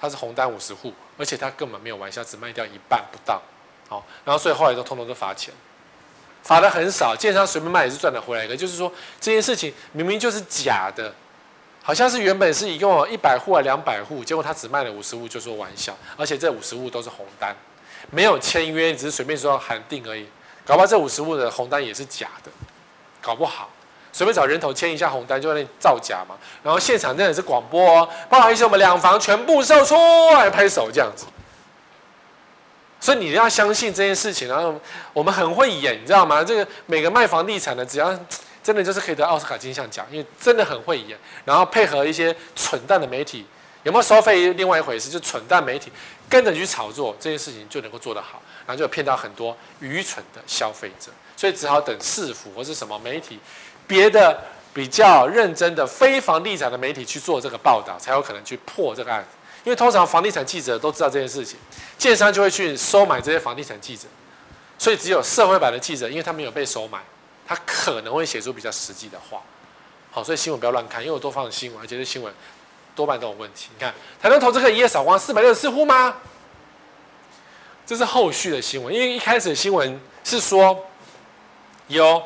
[0.01, 3.43] 他是红单五十户，而且他根本没有完销，只卖掉一半不到。
[3.89, 5.53] 好，然后所以后来都通通都罚钱，
[6.45, 8.57] 罚的很少，建商随便卖也是赚得回来的。
[8.57, 8.89] 就是说
[9.21, 11.13] 这件事情明明就是假的，
[11.83, 17.53] 好像是原本是一共有一百户啊两百户，结果他只卖了五十户就说完销，而且这五十户都是红单。
[18.13, 20.29] 没有签约，只是随便说喊定而已。
[20.65, 22.51] 搞不好这五十户的红单也是假的，
[23.21, 23.69] 搞不好
[24.13, 26.37] 随便找人头签一下红单就在那里造假嘛。
[26.63, 29.95] 然后现场真的是广播哦，不好意思，我们两房全部售出，
[30.35, 31.27] 来拍手这样子。
[33.01, 34.73] 所以你要相信这件事情，然后
[35.13, 36.45] 我们很会演，你知道吗？
[36.45, 38.17] 这个每个卖房地产的，只要
[38.63, 43.45] 真的就是可以得奥斯卡金像奖，因为真的很会演，然后配合一些蠢蛋的媒体，
[43.83, 45.91] 有没有收费另外一回事，就蠢蛋媒体
[46.29, 53.41] 跟着去炒作这件事情就能够做得好，然后就骗到很多愚蠢的消费者，所以只好等市府或是什么媒体，
[53.93, 59.37] 别的比较认真的非房地产的媒体去做这个报道，才有可能去破这个案子。
[59.65, 61.59] 因为通常房地产记者都知道这件事情，
[61.99, 64.05] 建商就会去收买这些房地产记者，
[64.79, 66.99] 所以只有社会版的记者，因为他没有被收买，
[67.47, 69.43] 他可能会写出比较实际的话。
[70.11, 72.33] 好，所以新闻不要乱看，因为我多放新闻，而且这新闻
[72.97, 73.69] 多半都有问题。
[73.75, 76.17] 你看，台东投资客一夜扫光四百六十四户吗？
[77.85, 80.87] 这是后续的新闻，因为一开始的新闻是说
[81.89, 82.23] 有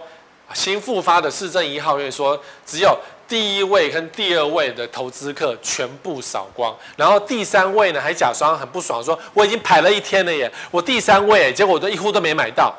[0.55, 2.99] 新复发的市政一号院说只有。
[3.29, 12.73] 第一位跟第二位的投资客全部扫光，然后第三位呢还假装很不爽，说我已经排了一天了耶，我第三位，结果我都一户都没买到，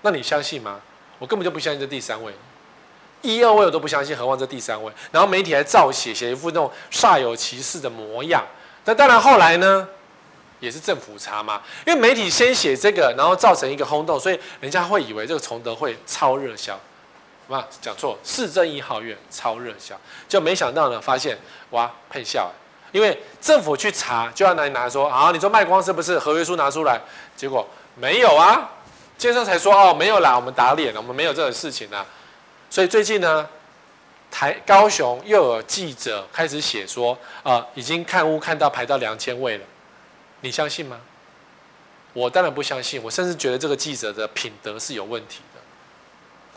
[0.00, 0.80] 那你相信吗？
[1.18, 2.32] 我根本就不相信这第三位，
[3.20, 4.90] 一二位我都不相信，何况这第三位？
[5.12, 8.42] 然后媒体还造写，写一副那种煞有其事的模样。
[8.86, 9.86] 那当然后来呢，
[10.60, 16.80] 也是政府查嘛，因为媒体先写这个，然后造成一个轰动，所以人家会以为这个崇德会超热销。
[17.54, 21.36] 啊，讲错，市政一号院超热销，就没想到呢，发现
[21.70, 22.50] 哇，喷笑，
[22.92, 26.18] 因为政府去查，就要拿你拿说，啊，你说卖光是不是？
[26.18, 27.00] 合约书拿出来，
[27.36, 28.70] 结果没有啊，
[29.18, 32.06] 建商才说哦，没有啦，我们打脸了，我们没有这个事情啊。
[32.70, 33.48] 所以最近呢，
[34.30, 39.64] 台高雄又有记者开始写说，啊，已经看屋看到排到两千位了，
[40.42, 41.00] 你相信吗？
[42.12, 45.40] 我当然不相信，我甚至觉得这个记者的品德是有问题。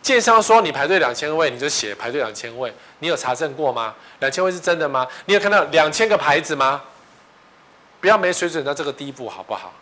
[0.04, 3.96] 建商说你排队两千位，你就写排队两千位，你有查证过吗？
[4.20, 5.08] 两千位是真的吗？
[5.26, 6.84] 你有看到两千个牌子吗？
[8.02, 9.74] 不要没水准到这个地步，好不好？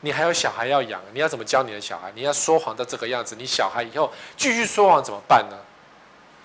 [0.00, 2.10] 你还有小孩要养，你要怎么教你的小孩？
[2.16, 5.56] 你要说谎到这个样子，你小孩以后继续说谎怎么办呢？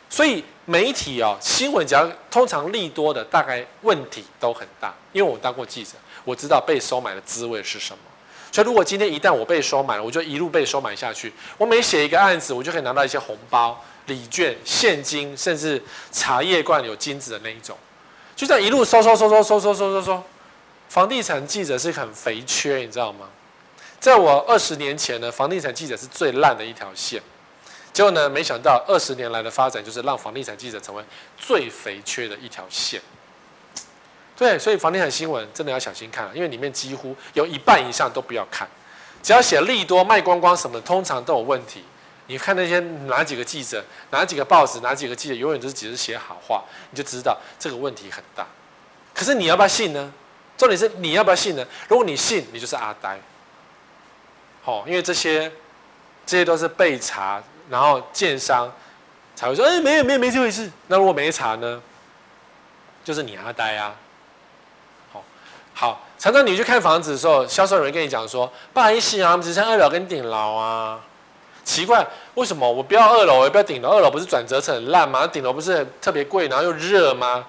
[0.09, 4.93] 所以媒体哦，新闻只要通常利多的，大概问题都很大。
[5.11, 8.03] 因为我当过记者，我知道被收买的滋味是什么。
[8.51, 11.31] 所以，如果今天一旦我被收买了，我就一路被收买下去。
[11.57, 15.81] 我每写一个案子，我就可以拿到一些红包、礼券、现金，甚至
[16.11, 17.77] 茶叶罐有金子的那一种。
[18.35, 20.23] 就这样一路收收收收收收收收收。
[20.89, 23.27] 房地产记者是很肥缺，你知道吗？
[23.99, 27.21] 在我二十年前呢，房地产记者是最烂的一条线。
[27.91, 31.03] 结果呢，没想到二十年来的发展，就是让房地产记者成为
[31.37, 33.01] 最肥缺的一条线。
[34.37, 38.67] 对，所以房地产新闻真的要小心看，因为里面几乎有一半以上都不要看，
[39.23, 41.83] 只要写利多卖光光什么，通常都有问题。
[42.27, 48.45] 你看那些哪几个记者，哪几个报纸，哪几个记者，永远都是只是写好话，你就知道这个问题很大。
[49.13, 50.13] 可是你要不要信呢？
[50.55, 51.65] 重点是你要不要信呢？
[51.87, 53.17] 如果你信，你就是阿呆。
[54.61, 55.51] 好，因为这些
[56.25, 58.71] 这些都是被查，然后建商
[59.35, 60.69] 才会说，哎，没有没有没这回事。
[60.87, 61.81] 那如果没查呢？
[63.03, 63.95] 就是你阿呆啊。
[65.79, 70.99] 好，常常你去看房子的时候，销售人员跟你讲说：“不好意思啊，我们只剩二楼跟顶楼啊。”
[71.63, 73.89] 奇怪，为什么我不要二楼，我也不要顶楼？
[73.89, 75.27] 二楼不是转折层很烂吗？
[75.27, 77.45] 顶楼不是特别贵，然后又热吗？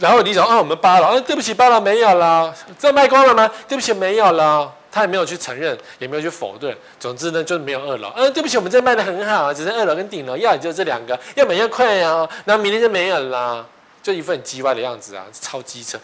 [0.00, 3.48] 然后你讲：“啊，我们八楼，啊，对不起，八楼没有了，这卖光了吗？
[3.68, 6.76] 对不起，没有了。”他也没有去承认，也没有去否认。
[6.98, 8.10] 总之呢，就是没有二楼。
[8.16, 12.28] 嗯，对不起，我们这卖得很好，只剩二楼跟顶楼，要也就这两个，要买要快啊。
[12.46, 13.64] 那明天就没有了。
[14.06, 15.98] 就一份叽歪的样子啊，超机车。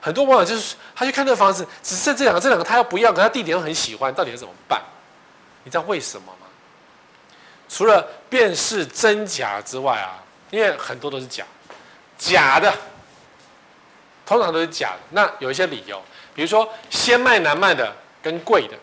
[0.00, 3.12] 很多网友就是他去看这个房子，只剩这两个，这两个他要不要？
[3.12, 4.80] 可他弟弟又很喜欢，到底要怎么办？
[5.64, 6.46] 你知道为什么吗？
[7.68, 8.00] 除了
[8.30, 11.44] 辨识真假之外啊，因为很多都是假，
[12.16, 12.72] 假的，
[14.24, 14.98] 通常都是假的。
[15.10, 16.00] 那有一些理由，
[16.36, 18.76] 比如说先卖难卖的跟贵的，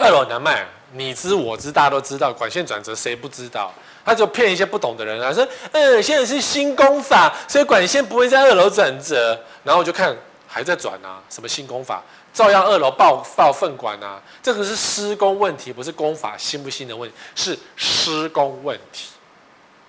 [0.00, 3.72] 二楼难卖，你知我知，大家都知道，管线转折谁不知道？
[4.02, 9.38] 他就骗一些不懂的人啊，说，嗯，现在是新工法，所以管线不会在二楼转折。
[9.62, 10.16] 然后我就看
[10.48, 14.18] 还在转啊，什么新工法，照样二楼爆爆粪管啊。
[14.42, 19.10] 这个是施工问题，不是工法新不新的问题，是施工问题，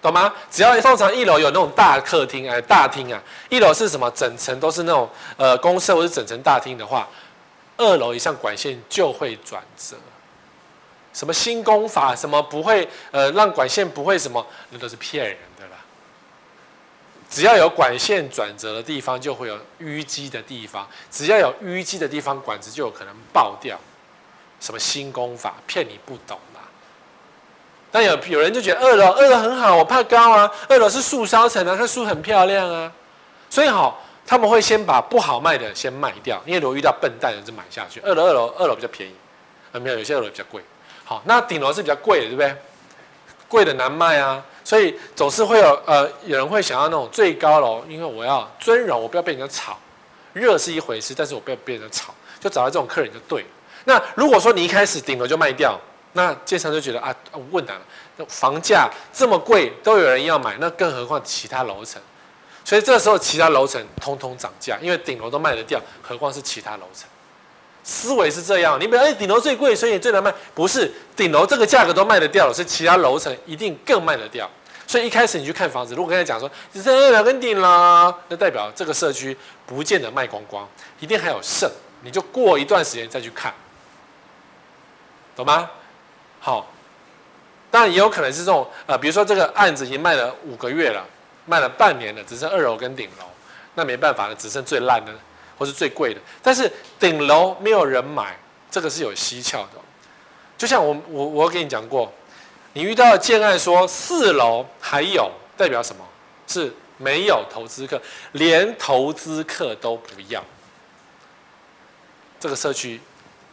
[0.01, 0.31] 懂吗？
[0.51, 4.11] 只要通常一楼有那种大客厅哎大厅啊，一楼是什么？
[4.11, 7.07] 整层都是那种呃公设或者整层大厅的话，
[7.81, 9.95] 二楼以上管线就会转折。
[11.13, 12.15] 什么新工法？
[12.15, 12.87] 什么不会？
[13.11, 14.45] 呃，让管线不会什么？
[14.69, 15.73] 那都是骗人的啦。
[17.29, 23.77] 只要有管线转折的地方，就会有淤积的地方；只要有淤积的地方，管子就有可能爆掉。
[24.59, 26.61] 什么新工法，骗你不懂啦！
[27.91, 32.91] 但有有人就觉得二楼二楼很好，我怕高啊，二楼是树烧层啊，它树很漂亮啊，
[33.49, 37.99] 所以好，他们会先把不好卖的先卖掉，因为如果遇到笨蛋人就买下去。
[38.01, 39.13] 二楼二楼二楼比较便宜，
[39.73, 39.97] 啊没有？
[39.97, 40.61] 有些二楼比较贵。
[41.03, 42.55] 好，那顶楼是比较贵的，对不对？
[43.47, 44.43] 贵的难卖啊。
[44.63, 49.77] 所以总是会有呃，有人会想要那种最高楼，因为我要尊荣，我不要被人家吵。
[50.33, 53.47] 热是一回事，但是我不要被人家吵，就找到这种客人就对了。
[53.83, 55.77] 那如果说你一开始顶楼就卖掉，
[56.13, 57.13] 那建商就觉得啊，
[57.49, 62.01] 问难了，房价这么贵都有人要买，那更何况其他楼层？
[62.71, 67.05] 所以这时候其他楼层通通涨价，因为顶楼都卖得掉，何况是其他楼层？
[67.83, 74.49] 思维是这样，你比如哎，顶楼最贵，所以最难卖，不是顶楼这个价格都卖得掉了，是其他楼层一定更卖得掉。
[74.87, 80.65] 所以一开始你去看房子，如果跟他讲说只剩二楼跟顶了，那代表这个社区不见得卖光光，
[81.01, 81.69] 一定还有剩，
[82.03, 83.53] 你就过一段时间再去看，
[85.35, 85.69] 懂吗？
[86.39, 86.71] 好，
[87.69, 91.05] 当然也有可能是这种呃，比如说这个案子已经卖了五个月了，
[91.51, 93.25] 卖了半年了，只剩二楼跟顶楼，
[93.75, 95.11] 那没办法了，只剩最烂的。
[95.57, 98.35] 或是最贵的，但是顶楼没有人买，
[98.71, 99.79] 这个是有蹊跷的。
[100.57, 102.11] 就像我我我跟你讲过，
[102.73, 106.03] 你遇到的建案说四楼还有，代表什么？
[106.47, 110.43] 是没有投资客，连投资客都不要，
[112.39, 112.99] 这个社区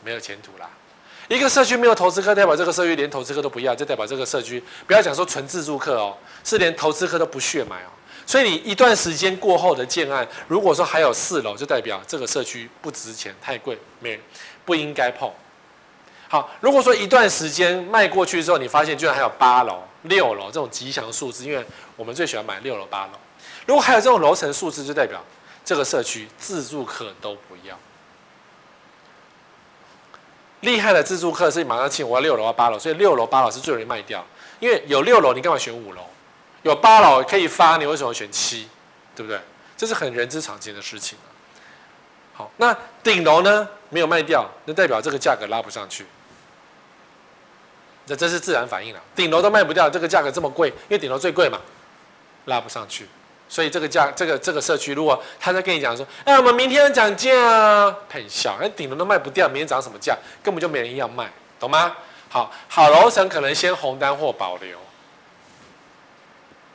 [0.02, 0.70] 没有前途啦。
[1.28, 7.90] 一个社区没有投资客，代表这个社区连投资客都不要，就代表这个社区不要讲说纯自住客哦，是连投资客都不屑买哦。
[8.24, 14.18] 所以你一段时间过后的建案，如果说还有四楼，就代表这个社区不值钱，太贵，没
[14.64, 15.30] 不应该碰。
[16.28, 21.64] 好，如果说一段时间卖过去之后，你发现居然还有八楼、六楼这种吉祥数字，因为
[21.96, 23.12] 我们最喜欢买六楼、八楼。
[23.66, 25.22] 如果还有这种楼层数字，就代表
[25.64, 27.78] 这个社区自住客都不要。
[30.60, 34.24] 厉害的自助客是马上进，我要六楼啊八楼，所以六楼、八楼是最容易卖掉，
[34.60, 36.02] 因为有六楼，你干嘛选五楼？
[36.62, 38.68] 有八楼可以发，你为什么选七？
[39.14, 39.40] 对不对？
[39.76, 41.16] 这是很人之常情的事情。
[42.34, 43.68] 好，那顶楼呢？
[43.90, 46.04] 没有卖掉，那代表这个价格拉不上去。
[48.06, 49.00] 这这是自然反应了。
[49.14, 51.58] 顶楼都卖不掉，这个价格这么贵，因为顶楼最贵嘛，
[52.44, 53.06] 拉不上去。
[53.48, 60.16] 所以这个价，这个这个社区，如果他在跟你讲说，哎，我们明天要涨价啊，很小，哎，顶楼都卖不掉，明天涨什么价？
[60.42, 61.96] 根本就没人要卖，懂吗？
[62.28, 64.78] 好，好楼层可能先红单或保留。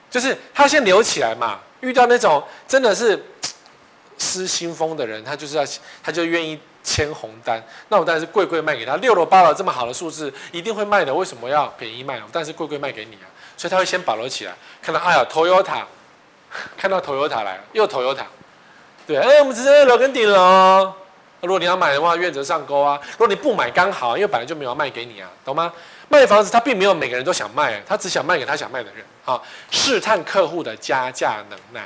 [0.10, 3.20] 就是他先留起来嘛，遇到那种真的是
[4.18, 5.64] 失心疯的人，他就是要，
[6.04, 7.64] 他就愿意签红单。
[7.90, 12.22] 那我当然是贵贵卖给他，六楼八楼这么好的数字一定会卖的，为什么要便宜卖？
[12.32, 13.26] 但是贵贵卖给你啊，
[13.58, 14.54] 所以他会先保留起来。
[14.82, 15.84] 看到哎呀，Toyota，
[16.78, 18.24] 看到 Toyota 来了，又 Toyota，
[19.06, 20.94] 对，哎，我们只剩二楼跟顶楼。
[21.42, 22.98] 如果你要买的话，愿者上钩啊。
[23.12, 25.74] 如果你不买，刚好，因为本来就没有卖给你啊，懂吗？
[26.08, 31.86] 卖房子他并没有每个人都想卖，他只想卖给他想卖的人啊，试探客户的加价能耐。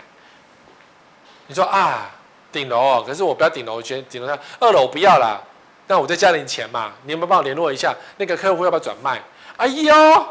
[1.47, 2.11] 你说啊，
[2.51, 5.41] 顶楼，可是我不要顶楼，我觉得顶楼上二楼我不要了，
[5.88, 9.20] 那我再加点钱嘛，你有没有帮我联络一下那个客户要不要转卖？
[9.55, 10.28] 哎呦，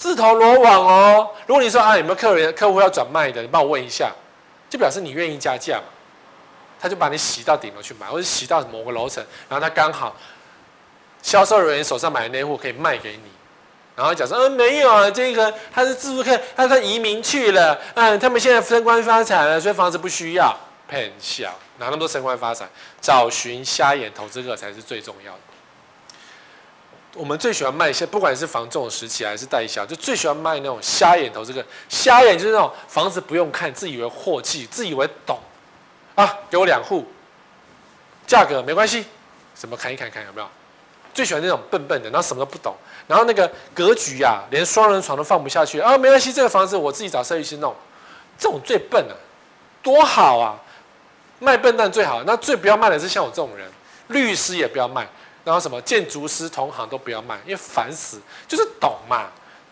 [0.00, 1.30] 自投罗网哦。
[1.46, 4.10] 如果你说啊，有没有客人客户要转卖的，你帮我问一下，
[4.70, 5.84] 就表示你愿意加价嘛。
[6.80, 10.16] 他就把你洗到顶楼去买，或者洗到某个楼层，然后他刚好
[11.20, 13.30] 销售人员手上买的那户可以卖给你，
[13.94, 22.66] 然后讲说，嗯，没有啊，这个他是自住客，他他移民去了，嗯，他们现在升官发财了，所以房子不需要，骗笑，哪那么多升官发财？
[23.02, 25.40] 找寻瞎眼投资客才是最重要的。
[27.14, 31.44] 我们最喜欢卖一些，不管是房仲时期还是代销，就最喜欢卖那种瞎眼头。
[31.44, 31.64] 这个。
[31.88, 35.38] 瞎眼就是那种房子不用看，自以为货气，自以为懂。
[36.14, 37.06] 啊，给我两户，
[38.26, 39.06] 价格没关系，
[39.54, 40.48] 什么看一看看有没有？
[41.12, 42.74] 最喜欢那种笨笨的，然后什么都不懂，
[43.08, 47.74] 然后那个格局呀、连双人床都放不下去啊，没关系，这个房子我自己找设计师弄，
[48.38, 49.16] 这种最笨了，
[49.82, 50.56] 多好啊！
[51.40, 53.68] 卖笨蛋最好，那最不要卖的是像我这种人，
[54.08, 55.08] 律师也不要卖，
[55.44, 59.28] 然后什么建筑师同行都不要卖，因为烦死，就是懂嘛，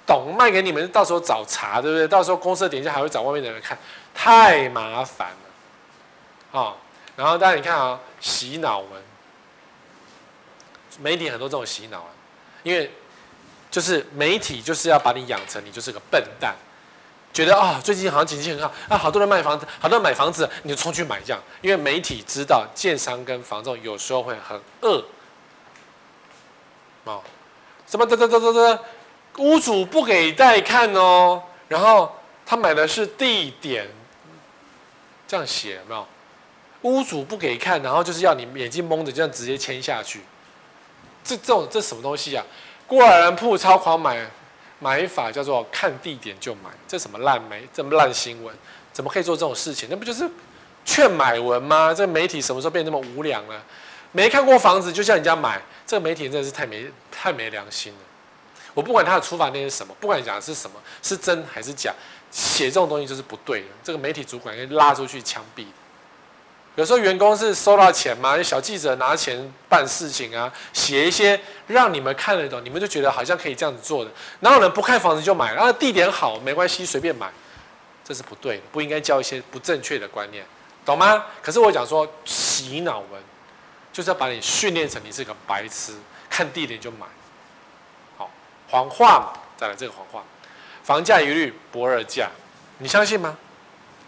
[0.07, 2.09] 懂卖给你们，到时候找茬，对不对？
[2.09, 3.77] 到时候公司的点下还会找外面的人看，
[4.15, 6.59] 太麻烦了。
[6.59, 6.75] 啊、
[7.15, 8.89] 然后大家你看啊、洗脑文，
[10.99, 12.11] 媒体很多这种洗脑啊，
[12.63, 12.91] 因为
[13.71, 16.57] 就是媒体就是要把你养成你就是个笨蛋，
[17.35, 25.05] 觉得啊、最近好像经济很好啊，好多人卖房子，好多人买房子，你就冲去买这样，因为媒体知道建商跟房仲有时候会很饿，
[27.09, 27.23] 哦，
[27.87, 28.79] 什么嘚嘚嘚嘚嘚，
[29.39, 32.13] 屋主不给带看哦，然后
[32.45, 33.89] 他买的是地点。
[35.27, 36.07] 这样写有没有？
[36.83, 40.21] 屋主不给看，然后就是要你眼睛蒙着，这样直接签下去。
[41.23, 42.45] 这这种这什么东西啊？
[42.87, 44.27] 过来人铺超狂买
[44.79, 48.55] 买法叫做看地点就买，这什么烂媒，这么烂新闻，
[48.93, 49.89] 怎么可以做这种事情？
[49.91, 50.27] 那不就是
[50.85, 51.93] 劝买文吗？
[51.93, 53.63] 这媒体什么时候变那么无良了？
[54.13, 57.99] 没看过房子就叫人家买，这个媒体真的是太没太没良心了。
[58.75, 61.93] 我不管他的出发点是什么，不管讲的是什么，是真还是假，
[62.31, 63.67] 写这种东西就是不对的。
[63.83, 65.67] 这个媒体主管应该拉出去枪毙。
[66.77, 74.11] 有时候员工是收到钱嘛，小记者拿钱办事情啊，写一些让你们看得懂，你们就觉得好像可以这样子做的。
[74.41, 75.53] 哪有人不看房子就买？
[75.53, 77.29] 然后地点好没关系，随便买，
[78.05, 80.47] 这是不对的，不应该教一些不正确的观念，
[80.85, 81.27] 懂吗？
[81.43, 83.21] 可是我讲说洗脑文。
[83.99, 85.93] 就是要把你训练成你是个白痴，
[86.31, 87.05] 看地点就买，
[88.17, 88.31] 好，
[88.71, 90.23] 谎话嘛，再来这个谎话，
[90.85, 92.31] 房价一律不二价，
[92.79, 93.37] 你相信吗？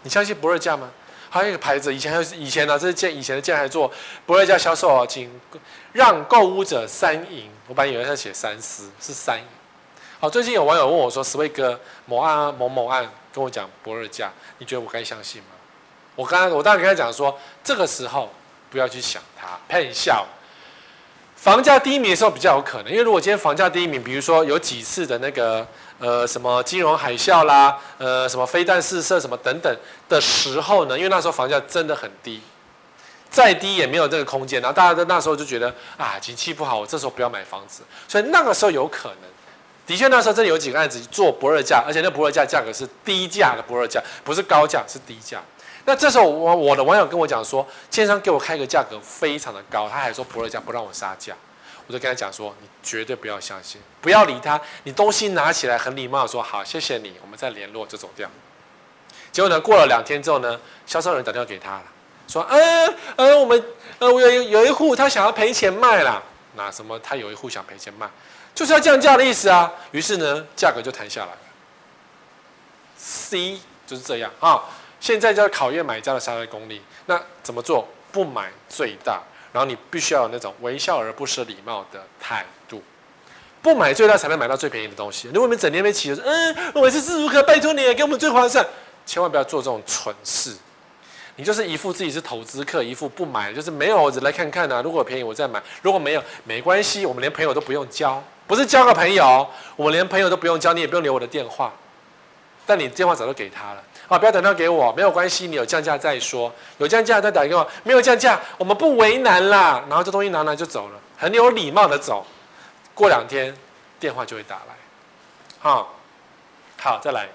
[0.03, 0.89] 你相信不二价吗？
[1.29, 3.91] 还有一个牌子，以前还有以前呢，这是建以前的建还做
[4.25, 5.29] 不二价销售啊，请
[5.91, 9.45] 让购屋者三赢，我本来以为他写三思，是三赢。
[10.21, 15.49] 好，最近有网友问我说，十位哥某案啊某某案跟我讲不二价，你觉得我该相信吗？
[16.15, 18.31] 我刚刚我当时跟他讲说，这个时候。
[18.71, 20.25] 不要去想它，骗笑。
[21.35, 25.67] 房价低迷的时候比较有可能，因为如果今天房价低迷，比如说有几次的那个
[25.97, 29.75] 呃什么金融海啸啦，呃什么飞弹试射什么等等
[30.07, 32.39] 的时候呢，因为那时候房价真的很低，
[33.31, 39.29] 再低也没有这个空间，然后大家在那时候就觉得啊景气不好，我这时候不要买房子，所以那个时候有可能，
[39.87, 45.41] 的确那时候真的有几个案子做不二价，而且那不二价价格是低价的不二价，不是高价，是低价。
[45.85, 51.33] 那这时候我我的网友跟我讲说，建商给我开个价格非常的高，他还说不二价不让我杀价，
[51.87, 58.29] 我就跟他讲说，你绝对不要相信，不要理他，你东西拿起来很礼貌说好，谢谢你，我们再联络就走掉。
[59.31, 61.83] 结果呢，过了两天之后呢，销售人打电话给他了，
[62.27, 63.63] 说嗯嗯，我们
[63.97, 66.21] 呃我有有一户他想要赔钱卖了，
[66.55, 66.99] 那什么？
[66.99, 68.07] 他有一户想赔钱卖，
[68.53, 71.37] 就是要降价的意思啊，于是呢价格就谈下来了
[72.97, 74.31] ，C 就是这样。
[74.39, 74.61] 啊。
[75.01, 76.81] 现在就要考验买家的杀害功力。
[77.07, 77.85] 那怎么做？
[78.11, 79.21] 不买最大，
[79.51, 82.83] 然后你必须要有那种微笑而不失礼貌的态度。
[83.61, 85.29] 不买最大才能买到最便宜的东西。
[85.29, 88.65] 如果你们整天被气说，嗯，我是自如客，拜托你给我们最划算，
[89.05, 90.55] 千万不要做这种蠢事。
[91.37, 94.81] 你就是一副自己是投资客，一副不买就是没有，我只来看看啊。
[94.83, 99.47] 如果便宜我再买，如果没有没关系，我们连朋友都不用交，不是交个朋友，
[99.77, 101.73] 我们连朋友都不用交，你也不用留我的电话。
[102.65, 103.83] 但你电话早就给他了。
[104.11, 109.81] 啊，不要等他给我，没有关系，你有降价再说，有降价再打给我，没有降价，我们不为难啦。
[109.87, 112.27] 然后这东西拿来就走了，很有礼貌的走。
[112.93, 113.55] 过两天
[114.01, 114.75] 电话就会打来，
[115.59, 115.95] 好，
[116.77, 117.29] 好，再来，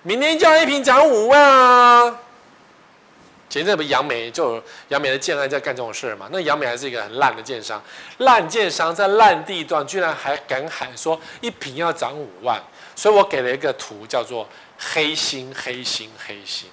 [0.00, 2.18] 明天叫一瓶涨五万啊。
[3.50, 6.30] 前阵不杨梅就杨梅的建案在干这种事嘛？
[6.32, 7.80] 那杨梅还是一个很烂的建商，
[8.18, 12.58] 烂建商在烂地段居然还敢喊说一瓶要涨五万，
[12.96, 14.48] 所以我给了一个图叫做。
[14.92, 16.68] 黑心，黑心，黑心！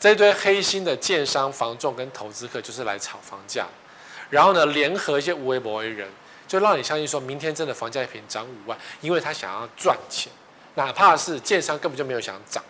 [0.00, 3.66] 这堆黑心的建商、房仲跟投资客就是来炒房价，
[4.30, 6.08] 然后呢，联合一些无微博为人，
[6.48, 10.32] 就让你相信说明天真的房价一平涨五万，因为他想要赚钱，
[10.74, 12.62] 哪怕是建商根本就没有想涨，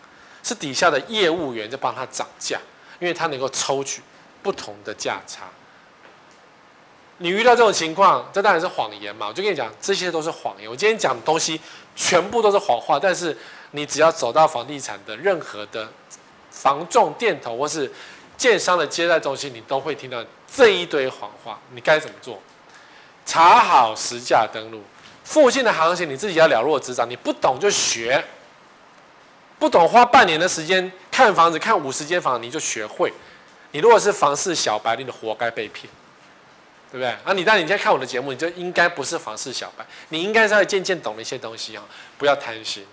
[0.42, 2.60] 是底下的业务员在帮他涨价，
[3.00, 4.02] 因为他能够抽取
[4.42, 5.44] 不同的价差。
[7.16, 9.28] 你遇到这种情况，这当然是谎言嘛！
[9.28, 10.68] 我就跟你讲，这些都是谎言。
[10.70, 11.58] 我今天讲的东西
[11.96, 13.34] 全部都是谎话，但是。
[13.72, 15.86] 你只要走到房地产的任何的
[16.50, 17.90] 房仲店头或是
[18.36, 21.58] 建商的接待中心，你都会听到这一堆谎话。
[21.72, 22.40] 你该怎么做？
[23.24, 24.82] 查好实价登录，
[25.24, 27.08] 附近的行情你自己要了若指掌。
[27.08, 28.22] 你不懂就学，
[29.60, 33.12] 不懂花半年的时间看房子，看五十间房你就学会。
[33.70, 35.88] 你如果是房市小白，你就活该被骗，
[36.90, 37.06] 对不对？
[37.24, 41.84] 啊，你当你今天看我的节目，你就应该不是房市小白，你应该是要渐渐懂了一些东西啊，
[42.18, 42.84] 不要贪心。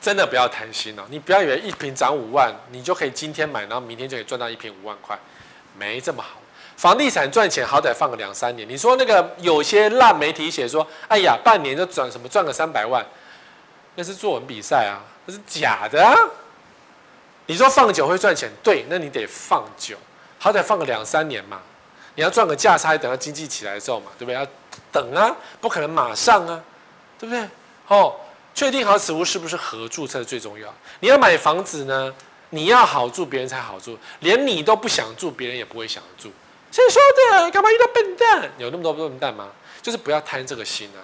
[0.00, 1.02] 真的不要贪心哦！
[1.10, 5.18] 你不要以为一瓶涨五万，你就可以今天买，然后明天就可以赚到一瓶五万块，
[5.76, 6.40] 没这么好。
[6.78, 8.66] 房地产赚钱好歹放个两三年。
[8.66, 13.04] 你说那个有些烂媒体写说，哎呀，半年就赚什么赚个三百万，
[13.94, 16.16] 那是作文比赛啊，那是假的啊。
[17.44, 19.98] 你说放久会赚钱，对，那你得放久，
[20.38, 21.60] 好歹放个两三年嘛。
[22.14, 24.34] 你要赚个价差，等到经济起来的时候嘛，对不对？
[24.34, 24.46] 要
[24.90, 26.58] 等啊，不可能马上啊，
[27.18, 27.46] 对不对？
[27.88, 28.16] 哦。
[28.54, 30.72] 确定好此屋是不是合住才是最重要。
[31.00, 32.14] 你要买房子呢，
[32.50, 33.98] 你要好住，别人才好住。
[34.20, 36.30] 连你都不想住，别人也不会想住。
[36.70, 37.00] 谁说
[37.40, 37.50] 的？
[37.50, 38.50] 干嘛遇到笨蛋？
[38.58, 39.48] 有那么多笨蛋吗？
[39.82, 41.00] 就是不要贪这个心啊！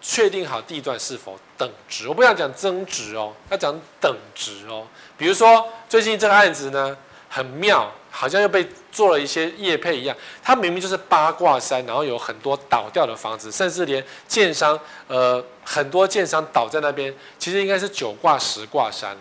[0.00, 2.06] 确定好地段是否等值。
[2.06, 4.86] 我不想讲增值哦，要讲等值哦。
[5.16, 6.96] 比如说最近这个案子呢，
[7.28, 10.16] 很妙，好像又被做了一些业配一样。
[10.42, 19.20] 它明明就是八卦山，然后有很多倒掉的房子，甚至连建商，呃，很多建商倒在那边，其实应该是九卦十卦山了。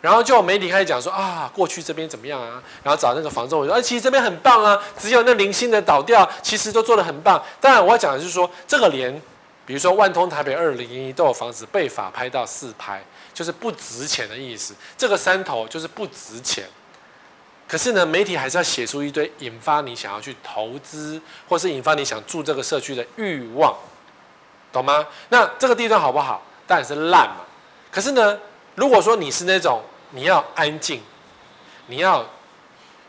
[0.00, 2.60] 然后就媒体开始讲说啊，过去这边怎么样啊？
[2.82, 7.40] 然后找那个房仲，我说，哎，其实这边很棒啊，只有那零星的倒掉，其实都做得很棒。
[7.60, 9.12] 当然，我要讲的是说，这个连，
[9.64, 13.00] 比如说万通台北二零一都有房子被法拍到四拍，
[13.32, 14.74] 就是不值钱的意思。
[14.98, 16.64] 这个山头就是不值钱。
[17.72, 21.18] 可是呢，媒体还是要写出一堆引发你想要去投资，
[21.48, 23.74] 或是引发你想住这个社区的欲望，
[24.70, 25.06] 懂吗？
[25.30, 26.42] 那这个地段好不好？
[26.66, 27.36] 当然是烂嘛。
[27.90, 28.38] 可是呢，
[28.74, 29.82] 如果说你是那种。
[30.14, 31.00] 你要安静，
[31.86, 32.22] 你要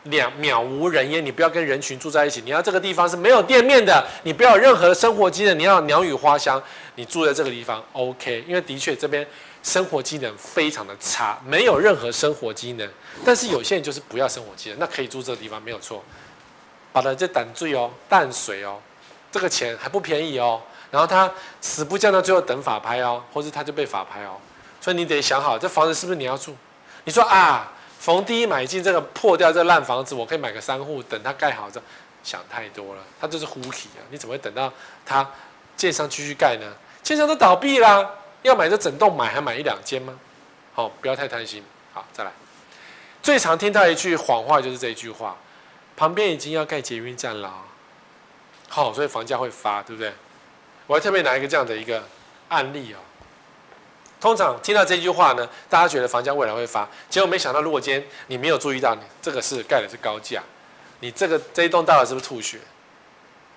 [0.04, 2.40] 两渺无人烟，你不要跟人群住在一起。
[2.42, 6.58] 你要这个地方是没有店面的，你不要有任何的生活机能，你要鸟语花香。
[6.94, 8.42] 你住在这个地方，OK？
[8.48, 9.26] 因为的确这边
[9.64, 12.88] 生活机能非常的差，没有任何生活机能。
[13.24, 16.04] 但是有些人就是不要生活机能，那可以住这个地方没有错。
[16.92, 18.78] 把它这淡水哦，淡水哦，
[19.32, 20.60] 这个钱还不便宜哦。
[20.92, 21.28] 然后他
[21.60, 24.36] 死不降到最后等法拍哦，或是他就被法拍哦。
[24.80, 26.54] 所以你得想好，这房子是不是你要住？
[27.02, 31.82] 你说啊，逢低买进这个破掉这烂房子，我可以买个三户，等它盖好这，
[32.22, 34.04] 想太多了，它就是呼气啊！
[34.10, 34.72] 你怎么会等到
[35.04, 35.28] 它
[35.76, 36.66] 建商继续盖呢？
[37.02, 38.08] 建商都倒闭啦，
[38.44, 40.18] 要买这整栋买，还买一两间吗？
[40.74, 41.64] 好，不要太贪心。
[41.92, 42.30] 好，再来，
[43.22, 45.36] 最常听到一句谎话就是这一句话：
[45.96, 47.52] 旁边已经要盖捷运站了，
[48.68, 50.12] 好，所以房价会发，对不对？
[50.86, 52.04] 我还特别拿一个这样的一个
[52.48, 52.98] 案例哦。
[54.20, 60.42] 通常听到这句话呢，大家觉得房价未来会发，结果没想到，如果今天你没有注意到，你这个是盖的是高架，
[61.00, 62.58] 你这个这一栋大楼是不是吐血？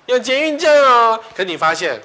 [0.05, 2.01] 有捷运站啊，可你发现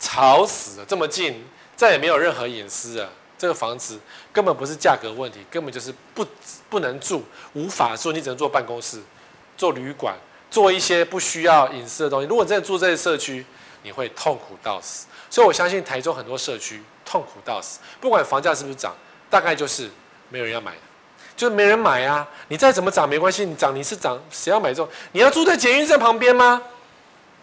[0.00, 3.10] 吵死了，这么近，再也没有任何隐私了。
[3.36, 3.98] 这个房子
[4.32, 6.26] 根本不是价格问题，根本就是不
[6.70, 7.22] 不能住，
[7.52, 9.02] 无法住，你只能做办公室、
[9.56, 10.14] 做旅馆、
[10.50, 12.26] 做一些不需要隐私的东西。
[12.28, 13.44] 如果真的住这些社区，
[13.82, 15.06] 你会痛苦到死。
[15.28, 16.82] 所以我相信台中很多社区。
[17.06, 18.96] 痛苦到死，不管房价是不是涨，
[19.28, 19.90] 大概就是
[20.30, 20.72] 没有人要买，
[21.36, 22.26] 就是没人买啊。
[22.48, 24.88] 你再怎么涨没关系，你涨你是涨，谁要买这种？
[25.12, 26.62] 你要住在捷运站旁边吗？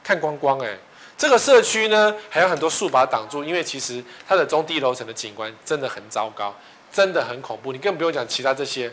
[0.04, 0.80] 看光光哎、
[1.22, 6.52] 这个社区呢还有很多树把它挡住，因为其实它的中低楼层的景观真的很糟糕，
[6.92, 7.72] 真的很恐怖。
[7.72, 8.92] 你更不用讲其他这些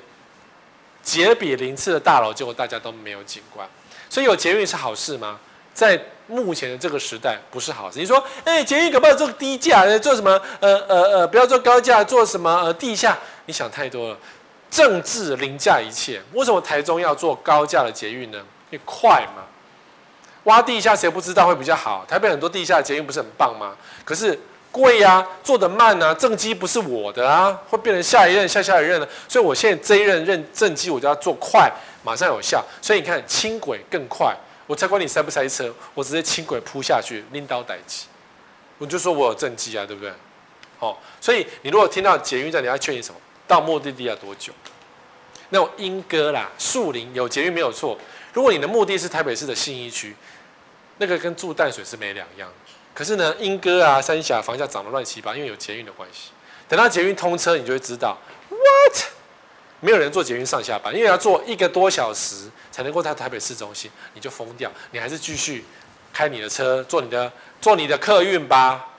[1.02, 3.66] 杰比林次的大楼，结果大家都没有景观。
[4.10, 5.40] 所以有捷运是好事吗？
[5.72, 7.98] 在目前的这个时代不是好事。
[7.98, 9.86] 你说，哎、捷运可不可以做低价？
[9.98, 10.38] 做什么？
[10.60, 12.50] 呃呃呃，不要做高价，做什么？
[12.62, 13.16] 呃，地下？
[13.46, 14.18] 你想太多了。
[14.70, 16.20] 政治凌驾一切。
[16.34, 18.36] 为什么台中要做高价的捷运呢？
[18.68, 19.44] 因为快嘛。
[20.44, 22.04] 挖地下谁不知道会比较好？
[22.08, 23.76] 台北很多地下捷运不是很棒吗？
[24.04, 24.38] 可是
[24.72, 29.08] 贵呀，做得慢啊，政绩不是我的啊，会变成下一任、下下一任了。
[29.28, 31.70] 所以我现在这一任任政绩我就要做快，
[32.02, 32.64] 马上有效。
[32.80, 34.34] 所以你看轻轨更快。
[34.66, 38.06] 我才管你塞不塞车，我直接轻轨扑下去，拎刀逮起，
[38.76, 40.12] 我就说我有政绩啊，对不对？
[40.78, 43.18] 好、哦，所以你如果听到捷运站，你要确认什么？
[43.46, 44.52] 到目的地要多久？
[45.48, 47.96] 那种莺歌啦、树林有捷运没有错。
[48.38, 50.14] 如果你的目的是台北市的信义区，
[50.98, 52.48] 那个跟住淡水是没两样。
[52.94, 56.30] 可是呢，莺歌啊、三峡房价涨得乱七八，因为有捷运的关系。
[56.68, 58.16] 等到捷运通车，你就会知道
[58.48, 59.02] ，what？
[59.80, 62.48] 没有人坐捷运上下班，因为要坐一个多小时。
[62.70, 65.64] 才能够到台北市中心，你就疯掉，你还是继续
[66.12, 68.90] 开你的车，坐你的坐你的客运吧，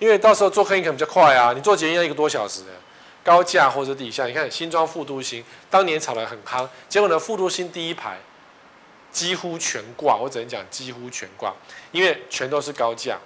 [0.00, 1.52] 因为到时候坐客运可能比较快啊。
[1.52, 2.72] 你坐捷运要一个多小时的，
[3.22, 8.18] 高架或者地下，你看新庄副都心当年炒得很夯，结果呢，副都心第一排
[9.10, 11.54] 几乎全挂，我只能讲几乎全挂，
[11.92, 13.18] 因为全都是高架，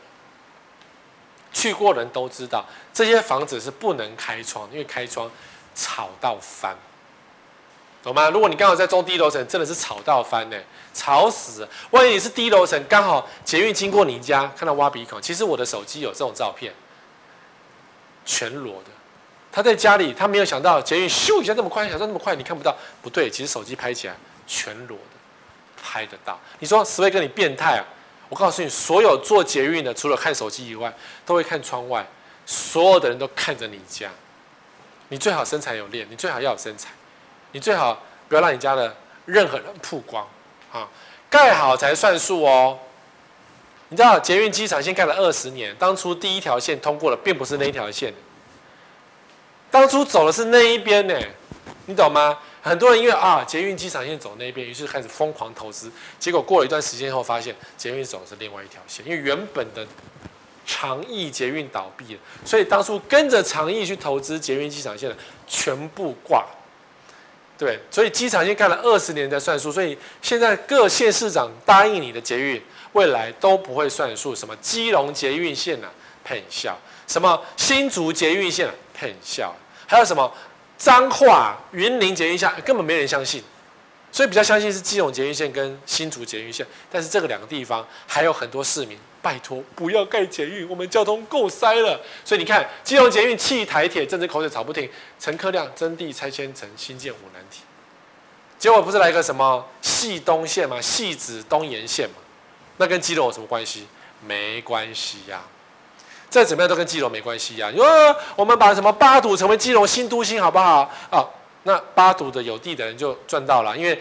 [1.52, 5.30] 去过人都知道这些房子是不能开窗，因为开窗
[5.74, 6.76] 吵到翻。
[8.02, 8.28] 懂吗？
[8.30, 10.56] 如果你刚好在中低楼层，真的是吵到翻呢，
[10.92, 11.68] 吵死！
[11.92, 15.22] 万一你是低楼层，刚好捷运经过你家，看到挖鼻孔。
[15.22, 16.74] 其实我的手机有这种照片，
[18.24, 18.90] 全裸的。
[19.52, 24.16] 他在家里，他没有想到捷运咻一下这么快，想说那么快你看不到，不对，其实手机拍起来
[24.48, 25.11] 全裸的，
[25.82, 26.38] 拍得到。
[26.60, 27.84] 你说石伟哥你变态啊？
[28.28, 30.90] 我告诉你，所有坐捷运的，除了看手机以外，
[31.26, 32.06] 都会看窗外，
[32.46, 34.08] 所有的人都看着你家。
[35.08, 36.88] 你最好身材有练，你最好要有身材。
[37.50, 40.26] 你最好不要让你家的任何人曝光，
[40.72, 40.88] 啊，
[41.28, 42.78] 盖好才算数哦。
[43.90, 48.14] 你知道捷运机场线盖了二十年，当初第一条线通过了，并不是那一条线，
[49.70, 51.14] 当初走的是那一边呢，
[51.84, 52.38] 你懂吗？
[52.62, 59.84] 很多人因为啊捷运机场线走那边，于是开始疯狂投资，结果过了一段时间后，发现捷运走的是另外一条线，因为原本的
[60.64, 66.46] 长义捷运倒闭了，所以当初跟着长义去投资捷运机场线的全部挂。
[67.58, 72.60] 对，所以机场线干了二十年才算数，所以现在各县市长答应你的捷运，
[72.92, 74.34] 未来都不会算数。
[74.34, 75.88] 什么基隆捷运线啊，
[76.24, 76.72] 喷笑；
[77.06, 79.52] 什么新竹捷运线啊，喷笑；
[79.86, 80.32] 还有什么
[80.82, 83.40] 彰化云林捷运线，根本没人相信。
[84.10, 92.00] 所以比较相信是基隆捷运线跟新竹捷运线，但是这个两个地方还有很多市民，拜托不要盖捷运，我们交通够塞了。
[92.24, 97.60] 所以你看，基隆捷运弃台铁，政治口水吵不停，陈克亮征地拆迁成新建五南体，
[98.58, 100.78] 结果不是来个什么汐东线吗？
[100.80, 102.16] 汐止东延线嘛，
[102.78, 103.86] 那跟基隆有什么关系？
[104.26, 105.42] 没关系呀、
[106.32, 107.70] 再怎么样都跟基隆没关系呀、啊。
[107.70, 110.90] 你说我们把什么八堵成为基隆新都心，好不好？
[111.10, 111.28] 啊。
[111.64, 114.00] 那八堵的有地的人就赚到了，因为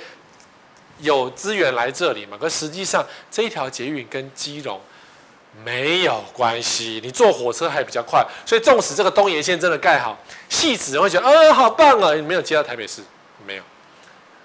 [0.99, 2.37] 有资源来这里嘛。
[2.39, 4.79] 可实际上这一条捷运跟基隆
[5.65, 8.25] 没有关系，你坐火车还比较快。
[8.45, 10.17] 所以纵使这个东延线真的盖好，
[10.47, 13.03] 戏子会觉得，呃，好棒啊，你没有接到台北市，
[13.45, 13.63] 没有，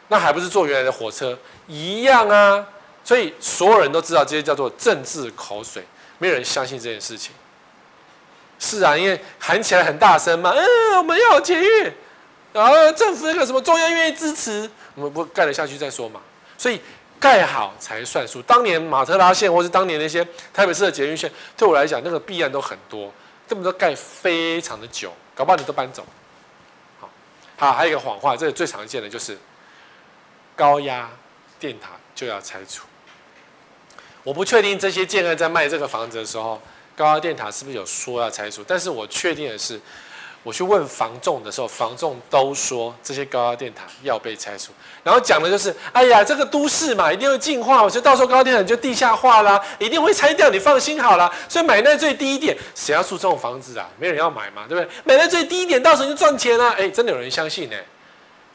[0.08, 2.66] 那还不是坐原来的火车一样啊？
[3.04, 5.82] 所以所有人都知道这些叫做政治口水，
[6.18, 7.32] 没有人相信这件事情。
[8.58, 11.92] 是啊，因为喊起来很大声嘛，嗯，我们要有捷运。
[12.52, 16.20] 然后政府那个什么中央愿意支持，我们不盖得下去再说嘛。
[16.56, 16.80] 所以
[17.20, 18.40] 盖好才算数。
[18.42, 23.12] 当年马特拉线或是当年那些台北市的捷运线，对我来讲那个弊案都很多，
[23.46, 26.02] 根本都盖非常的久，搞不好你都搬走。
[26.98, 27.10] 好，
[27.58, 29.36] 好，还有一个谎话，这个最常见的就是
[30.54, 31.10] 高压
[31.60, 32.84] 电塔就要拆除。
[34.22, 36.60] 我不确定这些建案在卖这个房子的时候，
[36.96, 39.80] 高压电塔是不是有说要拆除，但是我确定的是。
[40.42, 44.70] 我去问房仲的时候，房仲都说这些高压电塔要被拆除，
[45.02, 51.28] 然后讲的就是，哎呀，这个都市嘛，一定会进化，我觉得到时候高压电塔就地下化啦，一定会拆掉，你放心好了。
[51.48, 53.88] 所以买那最低一点，谁要住这种房子啊？
[53.98, 54.88] 没人要买嘛，对不对？
[55.02, 56.70] 买那最低一点，到时候就赚钱了。
[56.74, 57.76] 哎，真的有人相信呢、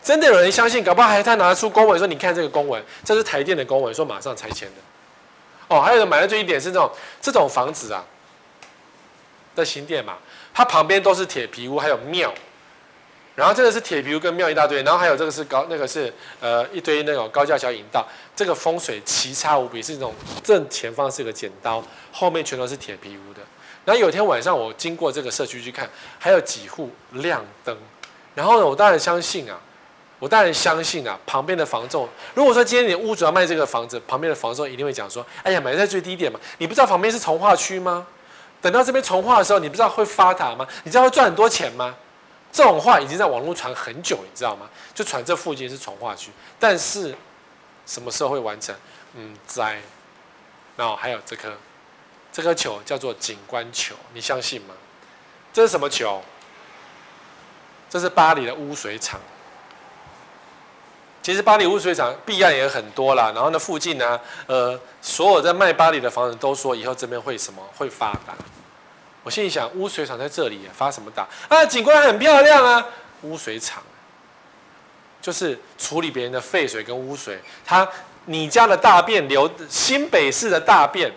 [0.01, 0.81] 真的有人相信？
[0.81, 4.75] 搞不好还他拿出公文说，你看这个公文，这是台电的公文，说马上拆迁的。
[5.75, 6.89] 哦，还有人买在最低点是这种
[7.21, 8.01] 这种房子啊
[9.55, 10.17] 的新店嘛。
[10.53, 12.33] 它旁边都是铁皮屋，还有庙，
[13.35, 21.81] 然后这个是铁皮屋跟庙一大堆，然后还有这个是高，那个是呃一堆那种高架桥引道，这个风水奇差无比，是那种正前方是个剪刀，
[22.11, 23.39] 后面全都是铁皮屋的。
[23.85, 25.89] 然后有天晚上我经过这个社区去看，
[26.19, 27.75] 还有几户亮灯，
[28.35, 29.57] 然后呢，我当然相信啊，
[30.19, 38.05] 我当然相信啊，旁边的房仲，如果说今天你屋主要卖这个房子，旁边的房仲一定会讲说，哎呀，买在最低点嘛，你不知道旁边是从化区吗？
[38.61, 40.67] 等到这边重化的时候，你不知道会发达吗？
[40.83, 41.95] 你知道会赚很多钱吗？
[42.51, 44.69] 这种话已经在网络传很久，你知道吗？
[44.93, 47.15] 就传这附近是重划区，但是
[47.85, 48.75] 什么时候会完成？
[49.15, 49.81] 嗯，在。
[50.77, 51.51] 然后还有这颗，
[52.31, 54.73] 这颗球叫做景观球，你相信吗？
[55.51, 56.21] 这是什么球？
[57.89, 59.19] 这是巴黎的污水厂。
[61.21, 68.33] 其实巴黎污水厂弊案也很多啦，然后呢，附近呢，呃，所有在卖巴黎的房子都说以后这边会什么会发达。
[69.23, 71.27] 我心里想，污水厂在这里发什么达？
[71.47, 72.83] 啊，景观很漂亮啊，
[73.21, 73.83] 污水厂
[75.21, 77.39] 就是处理别人的废水跟污水。
[77.63, 77.87] 它
[78.25, 81.11] 你家的大便流新北市的大便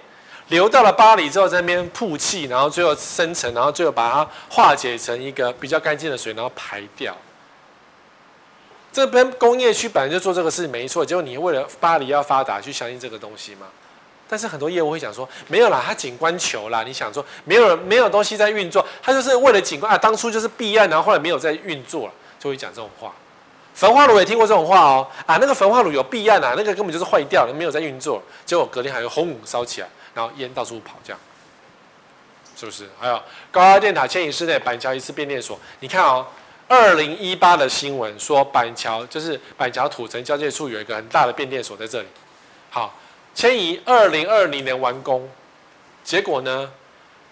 [0.49, 7.17] 流到了巴黎之后，在那边曝气，然后最后生成，然后最后把它化解成一个比较干净的水，然后排掉。
[8.95, 13.67] 这边工业区本来就做这个事没错，结果你为了巴黎要发达，去相信这个东西吗？
[14.29, 23.13] 但是很多业务会讲说，没有啦，它景观球啦，你想说没有没有东西在运作，它就是为了景观啊，当初就是避案，然后后来没有在运作了，就会讲这种话。
[23.75, 31.19] 焚化炉也听过这种话哦，啊，那个焚化炉有避案啊，那个根本就是坏掉了，没有在运作，结果隔天还有轰烧起来，然后烟到处跑，这样
[32.57, 32.89] 是不是？
[33.01, 33.21] 还有
[33.51, 36.25] 高压电塔迁移室内板桥一次变电所，你看哦。
[36.67, 42.09] 二零一八的新闻说，板桥就是板桥土城交界处有一个很大的变电所在这里。
[42.71, 42.99] 好，
[43.35, 45.29] 迁移二零二零年完工，
[46.03, 46.73] 结果呢，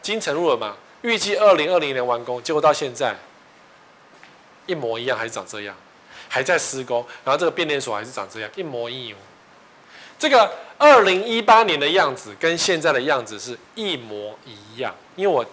[0.02, 3.16] 金城路了嘛，预计二零二零年完工，结果到现在
[4.66, 5.74] 一模一样，还是长这样，
[6.28, 9.18] 还在施工，然后这个变电所还是长这样，一模一样。
[10.18, 15.44] 这个二零一八年的样子跟现在的样子是一模一样，因为我。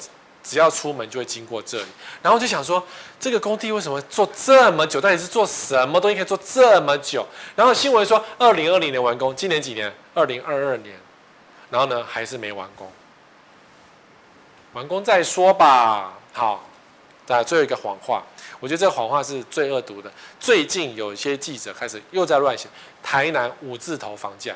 [0.50, 1.86] 只要出门就会经过这里，
[2.24, 2.84] 然后就想说，
[3.20, 5.00] 这个工地为什么做这么久？
[5.00, 7.24] 到底是做什么东西可以做这么久？
[7.56, 9.94] 然后新闻说，二零二零年完工，今年几年？
[10.16, 11.00] 二零二二年，
[11.70, 12.92] 然后呢，还是没完工。
[14.74, 16.18] 完工再说吧。
[16.34, 16.68] 好，
[17.28, 18.24] 再最后一个谎话，
[18.60, 20.12] 我觉得这个谎话是最恶毒的。
[20.40, 22.68] 最近有一些记者开始又在乱写，
[23.04, 24.56] 台南五字头房价。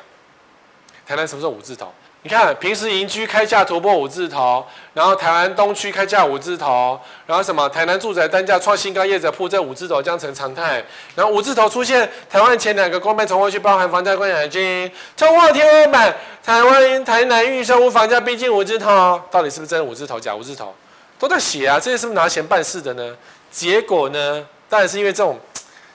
[1.06, 1.94] 台南什么时候五字头？
[2.26, 4.64] 你看，平时营区开价突破五字头，
[4.94, 10.82] 然后台湾东区开价五字头，然后什么台南住宅单价创新高，业者铺这五字头将成常态。
[11.14, 20.18] 然后五字头出现，台湾前两个公卖重划区包含房价关奖金，重划天花板，台湾台南预售屋房价逼近五字头，到底是不是真五字头？
[20.18, 20.74] 假五字头？
[21.18, 23.14] 都在写啊，这些是不是拿钱办事的呢？
[23.50, 25.38] 结果呢，当然是因为这种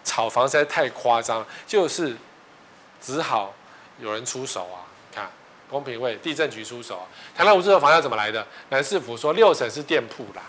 [0.03, 2.15] 炒房实在太夸张，就是
[3.01, 3.51] 只好
[3.99, 4.85] 有人出手啊。
[5.69, 8.45] 公平会地政局出手，台南五字头房价怎么来的？
[8.69, 10.41] 南市府说六成是店铺啦，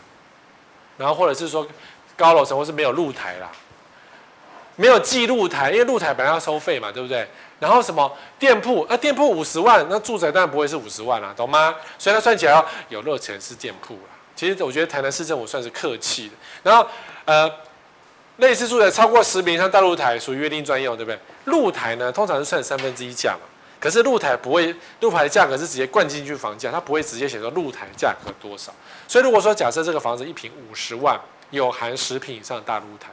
[0.97, 1.67] 然后或者是说
[2.17, 3.51] 高楼层或是没有露台啦，
[4.77, 7.29] 没有记露台，因为露台本来要收费嘛，对不对？
[7.59, 8.87] 然后什么店铺？
[8.89, 11.75] 那、店铺五十万，那住宅当然不会是五十万啦，懂吗？
[11.99, 14.17] 所以它算起来要有六成是店铺啦。
[14.35, 16.35] 其实我觉得台南市政府算是客气的。
[16.63, 16.87] 然后
[17.27, 17.51] 呃，
[18.39, 21.19] 类似住宅超过十坪像大露台属于约定专用，对不对？
[21.45, 23.41] 露台呢，通常是算三分之一价嘛。
[23.81, 28.71] 可是露台不会，露台的价格是直接灌进去房价，它不会直接写说露台价格多少。
[29.09, 31.19] 所以如果说假设这个房子一坪五十万，
[31.51, 33.09] 有含十坪以上的大露台，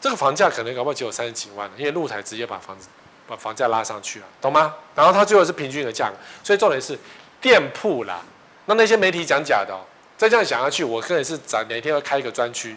[0.00, 2.88] 这个房价可能搞不好只有三十几万，因为露台直接把房子
[3.26, 4.74] 把房价拉上去了，懂吗？
[4.94, 6.96] 然后它最后是平均的价格，所以重点是
[7.40, 8.22] 店铺啦。
[8.66, 9.82] 那那些媒体讲假的哦，
[10.16, 12.76] 再这样讲下去，我可能是找哪天要开一个专区。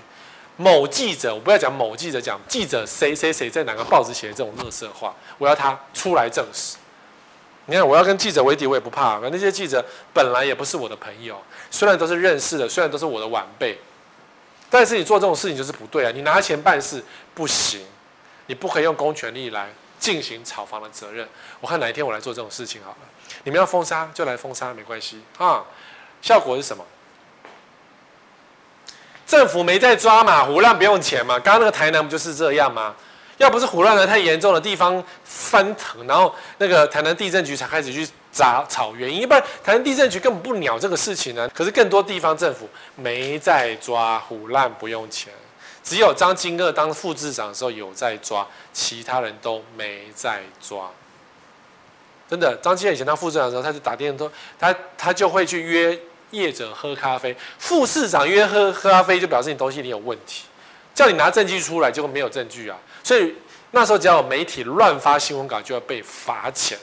[0.58, 6.78] 某记者，我不要讲某记者讲记者谁谁谁在哪个报纸写的这种垃圾话，我要他出来证实。
[7.66, 9.20] 你看，我要跟记者为敌，我也不怕。
[9.32, 9.84] 那些记者
[10.14, 11.42] 本来也不是我的朋友，
[11.72, 13.80] 虽然都是认识的，虽然都是我的晚辈，
[14.70, 16.12] 但是你做这种事情就是不对啊！
[16.14, 17.02] 你拿钱办事
[17.34, 17.86] 不行，
[18.48, 21.26] 你不可以用公权力来进行炒房的责任。
[21.62, 22.98] 我看哪一天我来做这种事情好了。
[23.46, 25.64] 你们要封杀就来封杀，没关系啊。
[26.22, 26.86] 效果是什么？
[29.34, 31.40] 政府没在抓嘛，胡烂不用钱嘛。
[31.40, 32.94] 刚刚那个台南不就是这样吗？
[33.38, 41.50] 要不是唬烂的太严重的地方翻腾，然后那个台南地震局才开始去查找原因，一般台南地震局根本不鸟这个事情呢。
[41.50, 45.34] 可是更多地方政府没在抓，胡烂不用钱。
[45.84, 50.88] 只有张金鶚当副市长的时候有在抓，其他人都没在抓。
[52.30, 54.30] 真的，张金鶚以前当副市长的时候，他就打电话，
[54.60, 56.00] 他他就会去约。
[56.34, 60.44] 业者喝咖啡，副市长约喝喝咖啡，就表示你东西你有问题，
[60.94, 62.78] 叫你拿证据出来，结果没有证据啊。
[63.04, 63.34] 所以
[63.72, 66.78] 那时候只要有媒体乱发新闻稿，就要被罚钱。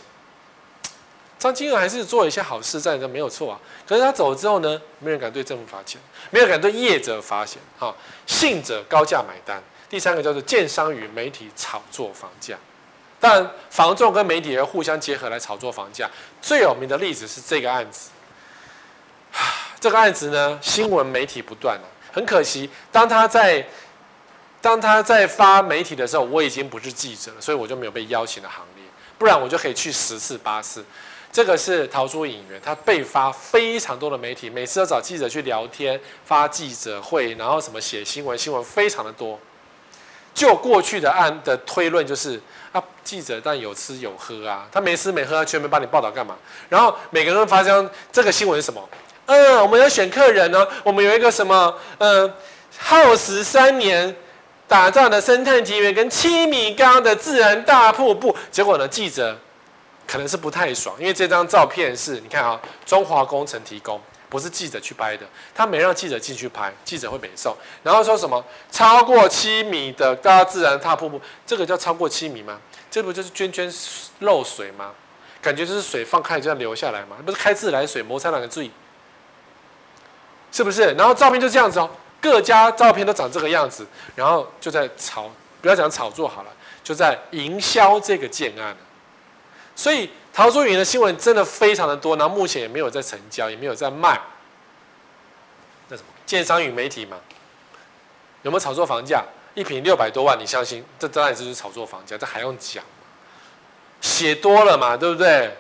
[1.39, 3.59] 张金鶚还是做了一些好事，这没有错啊。
[3.89, 7.61] 可是他走了之后呢，没人敢对政府罚钱，没人敢对业者罚钱。
[7.79, 7.95] 哈，
[8.27, 9.63] 信者高价买单。
[9.89, 12.57] 第三个叫做建商与媒体炒作房价，
[13.19, 16.09] 当然房仲跟媒体要互相结合来炒作房价。
[16.43, 18.11] 最有名的例子是这个案子。
[19.81, 23.67] 这个案子呢，新闻媒体不断了，很可惜，当他在
[24.61, 28.85] 当他在发媒体的时候，我已经不是记者了，所以我就没有被邀请的行列，
[29.17, 30.85] 不然我就可以去十次八次。
[31.33, 39.39] 这个是逃出影员，他被发非常多的媒体，每次都找记者去聊天、发记者会，然后什么写新闻，新闻非常的多。
[40.35, 42.41] 就过去的案的推论就是
[42.73, 46.37] 啊，记者但有吃有喝啊，他没吃没喝，他全没帮你报道干嘛？
[46.69, 48.89] 然后每个人发现这个新闻是什么？
[49.31, 50.67] 嗯，我们要选客人呢。
[50.83, 52.35] 我们有一个什么，嗯，
[52.77, 54.13] 耗时三年
[54.67, 58.35] 打造的生态庭园跟七米高的自然大瀑布。
[58.51, 59.39] 结果呢，记者
[60.05, 65.25] 可能是不太爽，因为这张照片是你看啊，中华工程提供，不是记者去拍的，
[65.55, 67.57] 他没让记者进去拍，记者会没送。
[67.85, 72.59] 然后说什么超过七米的高自然大瀑布，这个叫超过七米吗？
[72.91, 73.73] 这不就是涓涓
[74.19, 74.91] 漏水吗？
[75.41, 77.17] 感觉就是水放开就这样流下来吗？
[77.25, 78.69] 不是开自来水，摩擦两个注意。
[80.53, 80.93] 是不是？
[80.95, 81.89] 然后照片就这样子哦，
[82.21, 85.31] 各家照片都长这个样子，然后就在炒，
[85.61, 86.51] 不要讲炒作好了，
[86.83, 88.77] 就在营销这个建案。
[89.77, 94.21] 所以陶朱云的新闻真的非常的多，然后目前也没有在成交，也没有在卖。
[95.89, 96.09] 那什么？
[96.27, 97.17] 建商与媒体嘛，
[98.43, 99.25] 有没有炒作房价？
[99.55, 100.85] 一坪六百多万，你相信？
[100.99, 102.85] 这当然就是炒作房价，这还用讲？
[104.01, 105.57] 写多了嘛，对不对？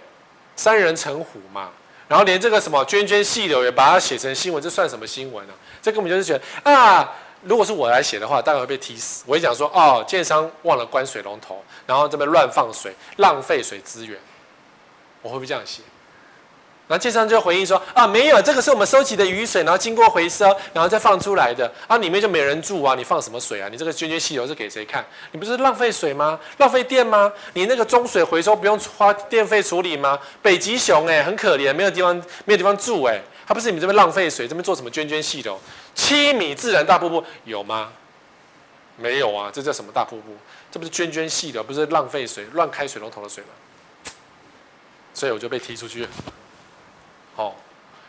[0.55, 1.71] 三人成虎嘛。
[2.11, 5.55] 然后连这个什么涓涓细流也把它写成新闻，这算什么新闻呢？
[5.81, 7.09] 这根本就是觉得啊，
[7.45, 9.23] 如果是我来写的话，大概会被踢死。
[9.29, 14.19] 我会讲说，哦，建商忘了关水龙头，然后这边乱放水，浪费水资源，
[15.23, 15.83] 我会不会这样写？
[16.91, 21.73] 然后建商就回应说：啊，没有，这个是我们收集的雨水，然后经过回收，然后再放出来的。
[21.87, 23.69] 啊，里面就没人住啊，你放什么水啊？
[23.71, 25.07] 你这个涓涓细流是给谁看？
[25.31, 26.37] 你不是浪费水吗？
[26.59, 27.33] 浪费电吗？
[27.53, 30.19] 你那个中水回收不用花电费处理吗？
[30.43, 32.13] 北极熊哎、很可怜，没有地方
[32.45, 35.57] 没有地方住哎、欸，他不是你们这边浪费水，这边做什么涓涓细流？
[35.95, 37.93] 七米自然大瀑布有吗？
[38.97, 40.37] 没有啊，这叫什么大瀑布？
[40.73, 43.51] 这不是涓涓细流，不是浪费水，乱开水龙头的水吗？
[45.15, 46.09] 所以我就被踢出去。
[47.41, 47.55] 哦，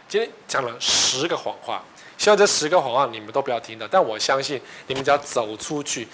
[0.10, 1.82] 今天讲了十个谎话，
[2.18, 3.88] 希望这十个谎话你们都不要听到。
[3.90, 6.06] 但我相信你们只要走出去，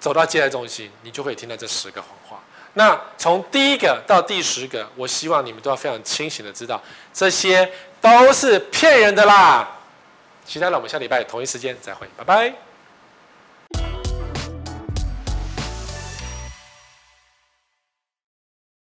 [0.00, 2.40] 走到接待中心，你就会听到这十个谎话。
[2.72, 6.82] 那从第一个到第十个，我希望你们都要非常清醒的知道，
[7.12, 9.68] 这些都是骗人的啦。
[10.46, 12.67] 期待了，我们下礼拜同一时间再会，拜拜。